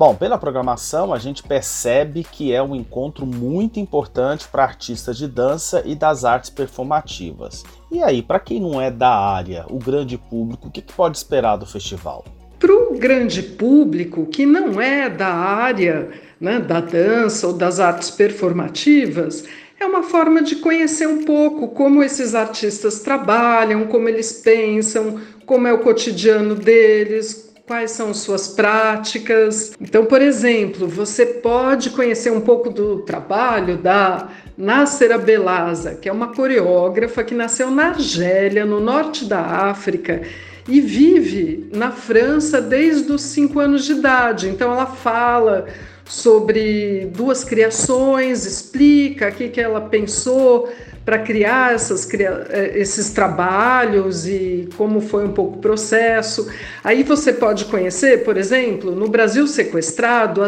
Bom, 0.00 0.14
pela 0.14 0.38
programação 0.38 1.12
a 1.12 1.18
gente 1.18 1.42
percebe 1.42 2.24
que 2.24 2.54
é 2.54 2.62
um 2.62 2.74
encontro 2.74 3.26
muito 3.26 3.78
importante 3.78 4.48
para 4.48 4.62
artistas 4.62 5.18
de 5.18 5.28
dança 5.28 5.82
e 5.84 5.94
das 5.94 6.24
artes 6.24 6.48
performativas. 6.48 7.64
E 7.90 8.02
aí, 8.02 8.22
para 8.22 8.40
quem 8.40 8.60
não 8.60 8.80
é 8.80 8.90
da 8.90 9.14
área, 9.14 9.66
o 9.68 9.78
grande 9.78 10.16
público, 10.16 10.68
o 10.68 10.70
que 10.70 10.80
pode 10.80 11.18
esperar 11.18 11.56
do 11.56 11.66
festival? 11.66 12.24
Para 12.60 12.74
o 12.74 12.98
grande 12.98 13.42
público 13.42 14.26
que 14.26 14.44
não 14.44 14.78
é 14.78 15.08
da 15.08 15.32
área 15.32 16.10
né, 16.38 16.60
da 16.60 16.78
dança 16.78 17.46
ou 17.46 17.54
das 17.54 17.80
artes 17.80 18.10
performativas, 18.10 19.44
é 19.80 19.86
uma 19.86 20.02
forma 20.02 20.42
de 20.42 20.56
conhecer 20.56 21.08
um 21.08 21.24
pouco 21.24 21.68
como 21.68 22.02
esses 22.02 22.34
artistas 22.34 23.00
trabalham, 23.00 23.86
como 23.86 24.10
eles 24.10 24.30
pensam, 24.30 25.18
como 25.46 25.66
é 25.66 25.72
o 25.72 25.78
cotidiano 25.78 26.54
deles, 26.54 27.50
quais 27.66 27.92
são 27.92 28.12
suas 28.12 28.48
práticas. 28.48 29.72
Então, 29.80 30.04
por 30.04 30.20
exemplo, 30.20 30.86
você 30.86 31.24
pode 31.24 31.88
conhecer 31.90 32.30
um 32.30 32.42
pouco 32.42 32.68
do 32.68 32.98
trabalho 33.02 33.78
da 33.78 34.28
Nasser 34.54 35.12
Abelaza, 35.12 35.94
que 35.94 36.10
é 36.10 36.12
uma 36.12 36.34
coreógrafa 36.34 37.24
que 37.24 37.34
nasceu 37.34 37.70
na 37.70 37.86
Argélia, 37.86 38.66
no 38.66 38.80
norte 38.80 39.24
da 39.24 39.40
África, 39.40 40.20
e 40.68 40.80
vive 40.80 41.68
na 41.74 41.90
França 41.90 42.60
desde 42.60 43.10
os 43.12 43.22
cinco 43.22 43.58
anos 43.58 43.84
de 43.84 43.92
idade. 43.92 44.48
Então, 44.48 44.72
ela 44.72 44.86
fala 44.86 45.66
sobre 46.04 47.08
duas 47.14 47.44
criações, 47.44 48.44
explica 48.44 49.28
o 49.28 49.32
que, 49.32 49.48
que 49.48 49.60
ela 49.60 49.80
pensou 49.82 50.68
para 51.04 51.18
criar 51.18 51.74
essas, 51.74 52.08
eh, 52.12 52.72
esses 52.74 53.10
trabalhos 53.10 54.26
e 54.26 54.68
como 54.76 55.00
foi 55.00 55.24
um 55.24 55.32
pouco 55.32 55.58
o 55.58 55.60
processo. 55.60 56.50
Aí 56.84 57.02
você 57.02 57.32
pode 57.32 57.64
conhecer, 57.66 58.24
por 58.24 58.36
exemplo, 58.36 58.92
no 58.94 59.08
Brasil 59.08 59.46
Sequestrado, 59.46 60.42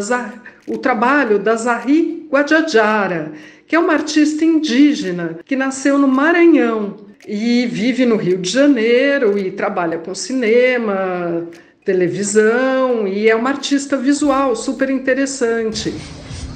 o 0.66 0.78
trabalho 0.78 1.38
da 1.38 1.56
Zahri 1.56 2.28
Guajajara, 2.30 3.32
que 3.72 3.76
é 3.76 3.78
uma 3.78 3.94
artista 3.94 4.44
indígena 4.44 5.38
que 5.46 5.56
nasceu 5.56 5.96
no 5.96 6.06
Maranhão 6.06 6.94
e 7.26 7.64
vive 7.64 8.04
no 8.04 8.16
Rio 8.16 8.36
de 8.36 8.50
Janeiro 8.50 9.38
e 9.38 9.50
trabalha 9.50 9.96
com 9.96 10.14
cinema, 10.14 11.48
televisão 11.82 13.08
e 13.08 13.30
é 13.30 13.34
uma 13.34 13.48
artista 13.48 13.96
visual 13.96 14.54
super 14.54 14.90
interessante. 14.90 15.94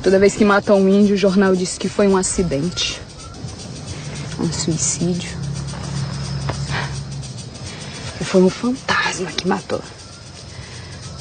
Toda 0.03 0.19
vez 0.19 0.37
que 0.37 0.45
matam 0.45 0.79
um 0.79 0.87
índio, 0.91 1.15
o 1.15 1.17
jornal 1.17 1.57
diz 1.57 1.79
que 1.79 1.89
foi 1.89 2.07
um 2.07 2.19
acidente, 2.19 3.01
um 4.39 4.53
suicídio. 4.53 5.31
E 8.21 8.25
foi 8.25 8.43
um 8.43 8.51
fantasma 8.51 9.33
que 9.33 9.49
matou. 9.49 9.81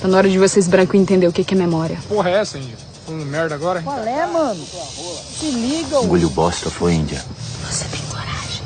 Tá 0.02 0.10
na 0.10 0.18
hora 0.18 0.30
de 0.30 0.38
vocês 0.38 0.68
branco 0.68 0.98
entender 0.98 1.26
o 1.26 1.32
que 1.32 1.54
é 1.54 1.58
memória. 1.58 1.98
Porra, 2.10 2.32
é 2.32 2.34
essa, 2.34 2.58
índia? 2.58 2.95
Falando 3.06 3.26
merda 3.28 3.54
agora? 3.54 3.82
Qual 3.84 4.04
é, 4.04 4.26
mano? 4.26 4.66
Se 4.66 5.52
liga, 5.52 5.98
Engoliu 5.98 6.30
bosta, 6.30 6.72
foi, 6.72 6.94
índia. 6.94 7.24
Você 7.64 7.86
tem 7.86 8.02
coragem 8.10 8.64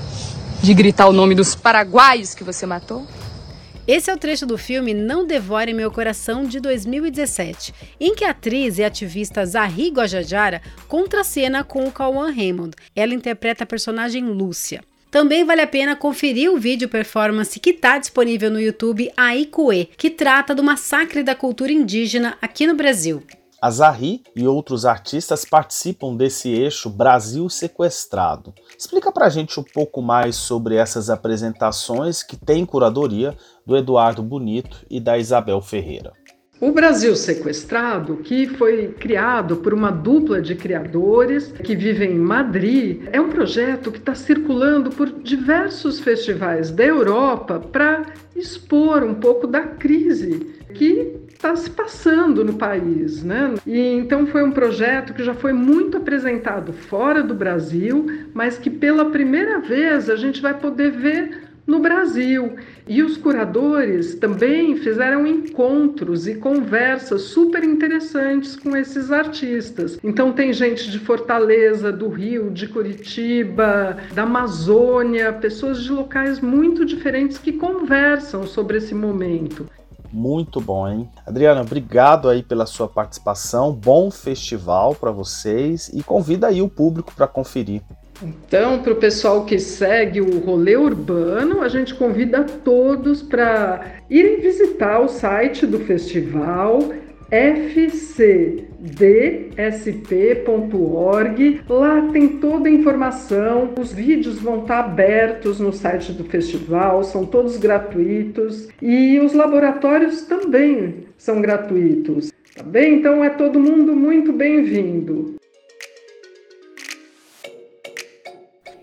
de 0.62 0.74
gritar 0.74 1.08
o 1.08 1.14
nome 1.14 1.36
dos 1.36 1.56
paraguaios 1.56 2.34
que 2.34 2.44
você 2.44 2.66
matou? 2.66 3.06
Esse 3.86 4.10
é 4.10 4.14
o 4.14 4.18
trecho 4.18 4.46
do 4.46 4.58
filme 4.58 4.94
Não 4.94 5.26
Devore 5.26 5.74
Meu 5.74 5.92
Coração 5.92 6.46
de 6.46 6.60
2017, 6.60 7.74
em 8.00 8.14
que 8.16 8.24
a 8.24 8.30
atriz 8.30 8.78
e 8.78 8.84
ativista 8.84 9.46
Zahri 9.46 9.90
Guajajara 9.90 10.62
contracena 10.88 11.64
com 11.64 11.86
o 11.86 11.92
Cauã 11.92 12.32
Raymond. 12.32 12.76
Ela 12.96 13.16
interpreta 13.16 13.64
a 13.64 13.68
personagem 13.68 14.24
Lúcia. 14.24 14.84
Também 15.10 15.44
vale 15.44 15.62
a 15.62 15.68
pena 15.68 15.96
conferir 15.96 16.52
o 16.52 16.58
vídeo 16.58 16.88
performance 16.88 17.60
que 17.60 17.72
está 17.72 17.98
disponível 17.98 18.52
no 18.52 18.62
YouTube 18.62 19.12
Aikue, 19.18 19.90
que 19.98 20.10
trata 20.10 20.54
do 20.54 20.64
massacre 20.64 21.24
da 21.24 21.34
cultura 21.34 21.72
indígena 21.72 22.38
aqui 22.40 22.68
no 22.68 22.76
Brasil. 22.76 23.24
A 23.62 23.70
e 24.36 24.48
outros 24.48 24.86
artistas 24.86 25.44
participam 25.44 26.16
desse 26.16 26.50
eixo 26.50 26.90
Brasil 26.90 27.50
Sequestrado. 27.50 28.54
Explica 28.78 29.12
pra 29.12 29.28
gente 29.28 29.60
um 29.60 29.64
pouco 29.64 30.02
mais 30.02 30.38
sobre 30.38 30.76
essas 30.76 31.10
apresentações 31.10 32.24
que 32.24 32.38
tem 32.38 32.66
curadoria 32.66 33.36
do 33.66 33.76
Eduardo 33.76 34.24
Bonito 34.24 34.86
e 34.90 35.00
da 35.02 35.18
Isabel 35.18 35.62
Ferreira. 35.62 36.14
O 36.62 36.72
Brasil 36.72 37.16
Sequestrado, 37.16 38.18
que 38.18 38.48
foi 38.48 38.90
criado 38.90 39.58
por 39.58 39.74
uma 39.74 39.92
dupla 39.92 40.42
de 40.42 40.56
criadores 40.56 41.52
que 41.52 41.74
vivem 41.74 42.12
em 42.12 42.20
Madrid, 42.20 43.08
é 43.14 43.20
um 43.20 43.30
projeto 43.30 43.92
que 43.92 43.98
está 43.98 44.14
circulando 44.14 44.90
por 44.90 45.10
diversos 45.22 46.02
festivais 46.02 46.70
da 46.70 46.84
Europa 46.84 47.60
para 47.60 48.14
expor 48.36 49.04
um 49.04 49.16
pouco 49.16 49.48
da 49.48 49.62
crise 49.62 50.60
que 50.74 51.29
está 51.40 51.56
se 51.56 51.70
passando 51.70 52.44
no 52.44 52.56
país, 52.56 53.24
né? 53.24 53.56
E 53.66 53.80
então 53.80 54.28
foi 54.28 54.44
um 54.44 54.52
projeto 54.52 55.14
que 55.14 55.24
já 55.24 55.34
foi 55.34 55.54
muito 55.54 55.96
apresentado 55.96 56.74
fora 56.74 57.24
do 57.24 57.34
Brasil, 57.34 58.06
mas 58.34 58.58
que 58.58 58.70
pela 58.70 59.06
primeira 59.06 59.60
vez 59.60 60.10
a 60.10 60.18
gente 60.18 60.42
vai 60.42 60.54
poder 60.54 60.92
ver 60.92 61.50
no 61.66 61.80
Brasil. 61.80 62.58
E 62.86 63.02
os 63.02 63.16
curadores 63.16 64.16
também 64.16 64.76
fizeram 64.76 65.26
encontros 65.26 66.28
e 66.28 66.36
conversas 66.36 67.22
super 67.22 67.64
interessantes 67.64 68.58
com 68.58 68.76
esses 68.76 69.10
artistas. 69.10 69.98
Então 70.04 70.34
tem 70.34 70.52
gente 70.52 70.92
de 70.92 71.00
Fortaleza, 71.00 71.90
do 71.90 72.10
Rio, 72.10 72.50
de 72.50 72.68
Curitiba, 72.68 73.96
da 74.14 74.24
Amazônia, 74.24 75.32
pessoas 75.32 75.82
de 75.84 75.90
locais 75.90 76.42
muito 76.42 76.84
diferentes 76.84 77.38
que 77.38 77.54
conversam 77.54 78.46
sobre 78.46 78.80
esse 78.80 78.94
momento. 78.94 79.66
Muito 80.12 80.60
bom, 80.60 80.88
hein? 80.88 81.10
Adriana, 81.26 81.62
obrigado 81.62 82.30
aí 82.30 82.42
pela 82.42 82.66
sua 82.66 82.88
participação. 82.88 83.72
Bom 83.72 84.10
festival 84.10 84.96
para 84.96 85.12
vocês 85.12 85.90
e 85.94 86.02
convida 86.02 86.48
aí 86.48 86.62
o 86.62 86.70
público 86.70 87.14
para 87.16 87.28
conferir. 87.28 87.82
Então, 88.22 88.80
para 88.80 88.92
o 88.92 88.98
pessoal 88.98 89.46
que 89.46 89.58
segue 89.58 90.20
o 90.20 90.40
rolê 90.40 90.76
urbano, 90.76 91.62
a 91.62 91.70
gente 91.70 91.96
convida 91.96 92.44
todos 92.44 93.22
para 93.22 93.94
irem 94.10 94.42
visitar 94.42 95.00
o 95.00 95.08
site 95.08 95.66
do 95.66 95.80
festival 95.80 96.80
fcdsp.org. 97.30 98.02
Lá 101.70 102.10
tem 102.12 102.28
toda 102.40 102.68
a 102.68 102.72
informação, 102.72 103.74
os 103.80 103.94
vídeos 103.94 104.40
vão 104.40 104.62
estar 104.62 104.80
abertos 104.80 105.60
no 105.60 105.72
site 105.72 106.12
do 106.12 106.24
festival, 106.24 107.04
são 107.04 107.26
todos 107.26 107.58
gratuitos 107.58 108.70
e 108.82 109.20
os 109.20 109.34
laboratórios 109.34 110.24
também 110.24 111.06
são 111.18 111.42
gratuitos. 111.42 112.32
Tá 112.56 112.64
bem? 112.64 112.96
Então 112.96 113.24
é 113.24 113.30
todo 113.30 113.60
mundo 113.60 113.96
muito 113.96 114.34
bem-vindo. 114.34 115.39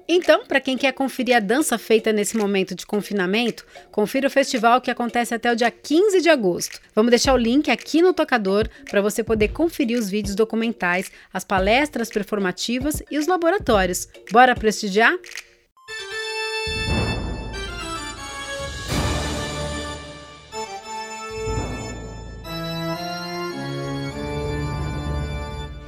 Então, 0.09 0.45
para 0.47 0.61
quem 0.61 0.77
quer 0.79 0.92
conferir 0.92 1.37
a 1.37 1.40
dança 1.40 1.77
feita 1.79 2.12
nesse 2.12 2.37
momento 2.37 2.75
de 2.75 2.87
confinamento, 2.87 3.66
confira 3.90 4.29
o 4.29 4.31
festival 4.31 4.81
que 4.81 4.90
acontece 4.90 5.35
até 5.35 5.51
o 5.51 5.57
dia 5.57 5.71
15 5.71 6.21
de 6.21 6.29
agosto. 6.29 6.81
Vamos 6.95 7.11
deixar 7.11 7.35
o 7.35 7.37
link 7.37 7.71
aqui 7.71 8.01
no 8.01 8.14
tocador 8.14 8.69
para 8.88 9.01
você 9.01 9.25
poder 9.25 9.49
conferir 9.49 9.99
os 9.99 10.09
vídeos 10.09 10.37
documentais, 10.37 11.11
as 11.33 11.45
palestras 11.45 12.09
performativas 12.09 13.03
e 13.11 13.19
os 13.19 13.27
laboratórios. 13.27 14.09
Bora 14.31 14.55
prestigiar? 14.55 15.12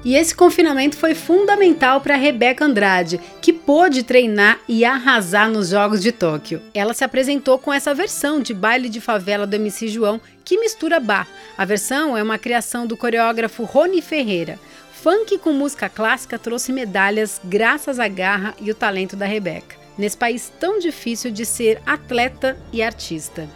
E 0.08 0.16
esse 0.16 0.34
confinamento 0.34 0.96
foi 0.96 1.14
fundamental 1.14 2.00
para 2.00 2.16
Rebeca 2.16 2.64
Andrade, 2.64 3.20
que 3.42 3.52
pôde 3.52 4.02
treinar 4.02 4.58
e 4.66 4.82
arrasar 4.82 5.50
nos 5.50 5.68
Jogos 5.68 6.00
de 6.00 6.10
Tóquio. 6.10 6.62
Ela 6.72 6.94
se 6.94 7.04
apresentou 7.04 7.58
com 7.58 7.70
essa 7.70 7.92
versão 7.92 8.40
de 8.40 8.54
baile 8.54 8.88
de 8.88 9.02
favela 9.02 9.46
do 9.46 9.54
MC 9.54 9.86
João, 9.88 10.18
que 10.46 10.58
mistura 10.58 10.98
bar. 10.98 11.28
A 11.58 11.64
versão 11.66 12.16
é 12.16 12.22
uma 12.22 12.38
criação 12.38 12.86
do 12.86 12.96
coreógrafo 12.96 13.64
Rony 13.64 14.00
Ferreira. 14.00 14.58
Funk 14.94 15.36
com 15.36 15.52
música 15.52 15.90
clássica 15.90 16.38
trouxe 16.38 16.72
medalhas 16.72 17.38
graças 17.44 18.00
à 18.00 18.08
garra 18.08 18.54
e 18.62 18.70
o 18.70 18.74
talento 18.74 19.14
da 19.14 19.26
Rebeca, 19.26 19.76
nesse 19.98 20.16
país 20.16 20.50
tão 20.58 20.78
difícil 20.78 21.30
de 21.30 21.44
ser 21.44 21.82
atleta 21.84 22.56
e 22.72 22.82
artista. 22.82 23.46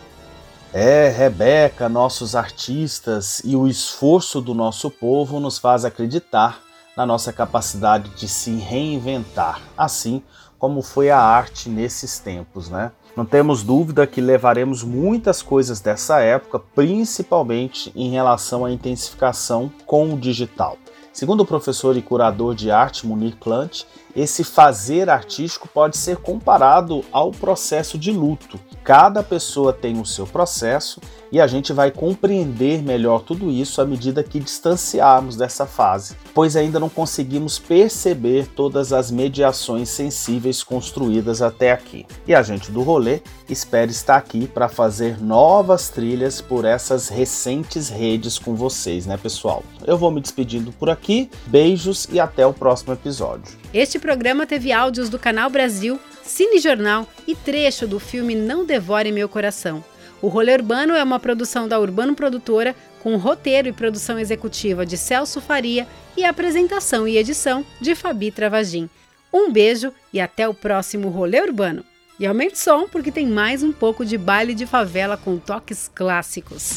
É, 0.74 1.10
Rebeca, 1.10 1.86
nossos 1.86 2.34
artistas 2.34 3.42
e 3.44 3.54
o 3.54 3.66
esforço 3.66 4.40
do 4.40 4.54
nosso 4.54 4.90
povo 4.90 5.38
nos 5.38 5.58
faz 5.58 5.84
acreditar 5.84 6.62
na 6.96 7.04
nossa 7.04 7.30
capacidade 7.30 8.08
de 8.16 8.26
se 8.26 8.52
reinventar, 8.52 9.60
assim 9.76 10.22
como 10.58 10.80
foi 10.80 11.10
a 11.10 11.18
arte 11.18 11.68
nesses 11.68 12.18
tempos, 12.18 12.70
né? 12.70 12.90
Não 13.14 13.26
temos 13.26 13.62
dúvida 13.62 14.06
que 14.06 14.22
levaremos 14.22 14.82
muitas 14.82 15.42
coisas 15.42 15.78
dessa 15.78 16.20
época, 16.20 16.58
principalmente 16.58 17.92
em 17.94 18.10
relação 18.10 18.64
à 18.64 18.72
intensificação 18.72 19.70
com 19.84 20.14
o 20.14 20.18
digital. 20.18 20.78
Segundo 21.12 21.42
o 21.42 21.46
professor 21.46 21.94
e 21.96 22.00
curador 22.00 22.54
de 22.54 22.70
arte 22.70 23.06
Munir 23.06 23.36
Plant, 23.36 23.82
esse 24.16 24.42
fazer 24.44 25.10
artístico 25.10 25.68
pode 25.68 25.96
ser 25.96 26.16
comparado 26.16 27.04
ao 27.12 27.30
processo 27.30 27.98
de 27.98 28.10
luto. 28.10 28.58
Cada 28.82 29.22
pessoa 29.22 29.72
tem 29.72 30.00
o 30.00 30.06
seu 30.06 30.26
processo 30.26 31.00
e 31.30 31.40
a 31.40 31.46
gente 31.46 31.72
vai 31.72 31.90
compreender 31.90 32.82
melhor 32.82 33.22
tudo 33.22 33.50
isso 33.50 33.80
à 33.80 33.86
medida 33.86 34.22
que 34.22 34.40
distanciarmos 34.40 35.36
dessa 35.36 35.64
fase, 35.64 36.16
pois 36.34 36.56
ainda 36.56 36.80
não 36.80 36.88
conseguimos 36.88 37.58
perceber 37.58 38.46
todas 38.48 38.92
as 38.92 39.10
mediações 39.10 39.88
sensíveis 39.88 40.62
construídas 40.62 41.40
até 41.40 41.72
aqui. 41.72 42.06
E 42.26 42.34
a 42.34 42.42
gente 42.42 42.70
do 42.70 42.82
rolê 42.82 43.22
espera 43.48 43.90
estar 43.90 44.16
aqui 44.16 44.46
para 44.46 44.68
fazer 44.68 45.22
novas 45.22 45.88
trilhas 45.88 46.40
por 46.40 46.64
essas 46.64 47.08
recentes 47.08 47.88
redes 47.88 48.38
com 48.38 48.54
vocês, 48.54 49.06
né, 49.06 49.16
pessoal? 49.16 49.62
Eu 49.86 49.96
vou 49.96 50.10
me 50.10 50.20
despedindo 50.20 50.72
por 50.72 50.90
aqui. 50.90 51.01
Beijos 51.46 52.08
e 52.10 52.20
até 52.20 52.46
o 52.46 52.52
próximo 52.52 52.92
episódio. 52.92 53.56
Este 53.74 53.98
programa 53.98 54.46
teve 54.46 54.72
áudios 54.72 55.08
do 55.08 55.18
Canal 55.18 55.50
Brasil, 55.50 55.98
Cine 56.22 56.58
Jornal 56.58 57.06
e 57.26 57.34
trecho 57.34 57.86
do 57.86 57.98
filme 57.98 58.34
Não 58.34 58.64
Devore 58.64 59.10
Meu 59.10 59.28
Coração. 59.28 59.84
O 60.20 60.28
Rolê 60.28 60.54
Urbano 60.54 60.94
é 60.94 61.02
uma 61.02 61.18
produção 61.18 61.66
da 61.66 61.80
Urbano 61.80 62.14
Produtora, 62.14 62.76
com 63.02 63.16
roteiro 63.16 63.68
e 63.68 63.72
produção 63.72 64.18
executiva 64.18 64.86
de 64.86 64.96
Celso 64.96 65.40
Faria 65.40 65.86
e 66.16 66.24
apresentação 66.24 67.08
e 67.08 67.18
edição 67.18 67.66
de 67.80 67.96
Fabi 67.96 68.30
Travagin. 68.30 68.88
Um 69.32 69.50
beijo 69.50 69.92
e 70.12 70.20
até 70.20 70.48
o 70.48 70.54
próximo 70.54 71.08
Rolê 71.08 71.40
Urbano. 71.40 71.84
E 72.20 72.26
aumente 72.26 72.54
o 72.54 72.58
som 72.58 72.86
porque 72.86 73.10
tem 73.10 73.26
mais 73.26 73.64
um 73.64 73.72
pouco 73.72 74.04
de 74.04 74.16
baile 74.16 74.54
de 74.54 74.66
favela 74.66 75.16
com 75.16 75.38
toques 75.38 75.90
clássicos. 75.92 76.76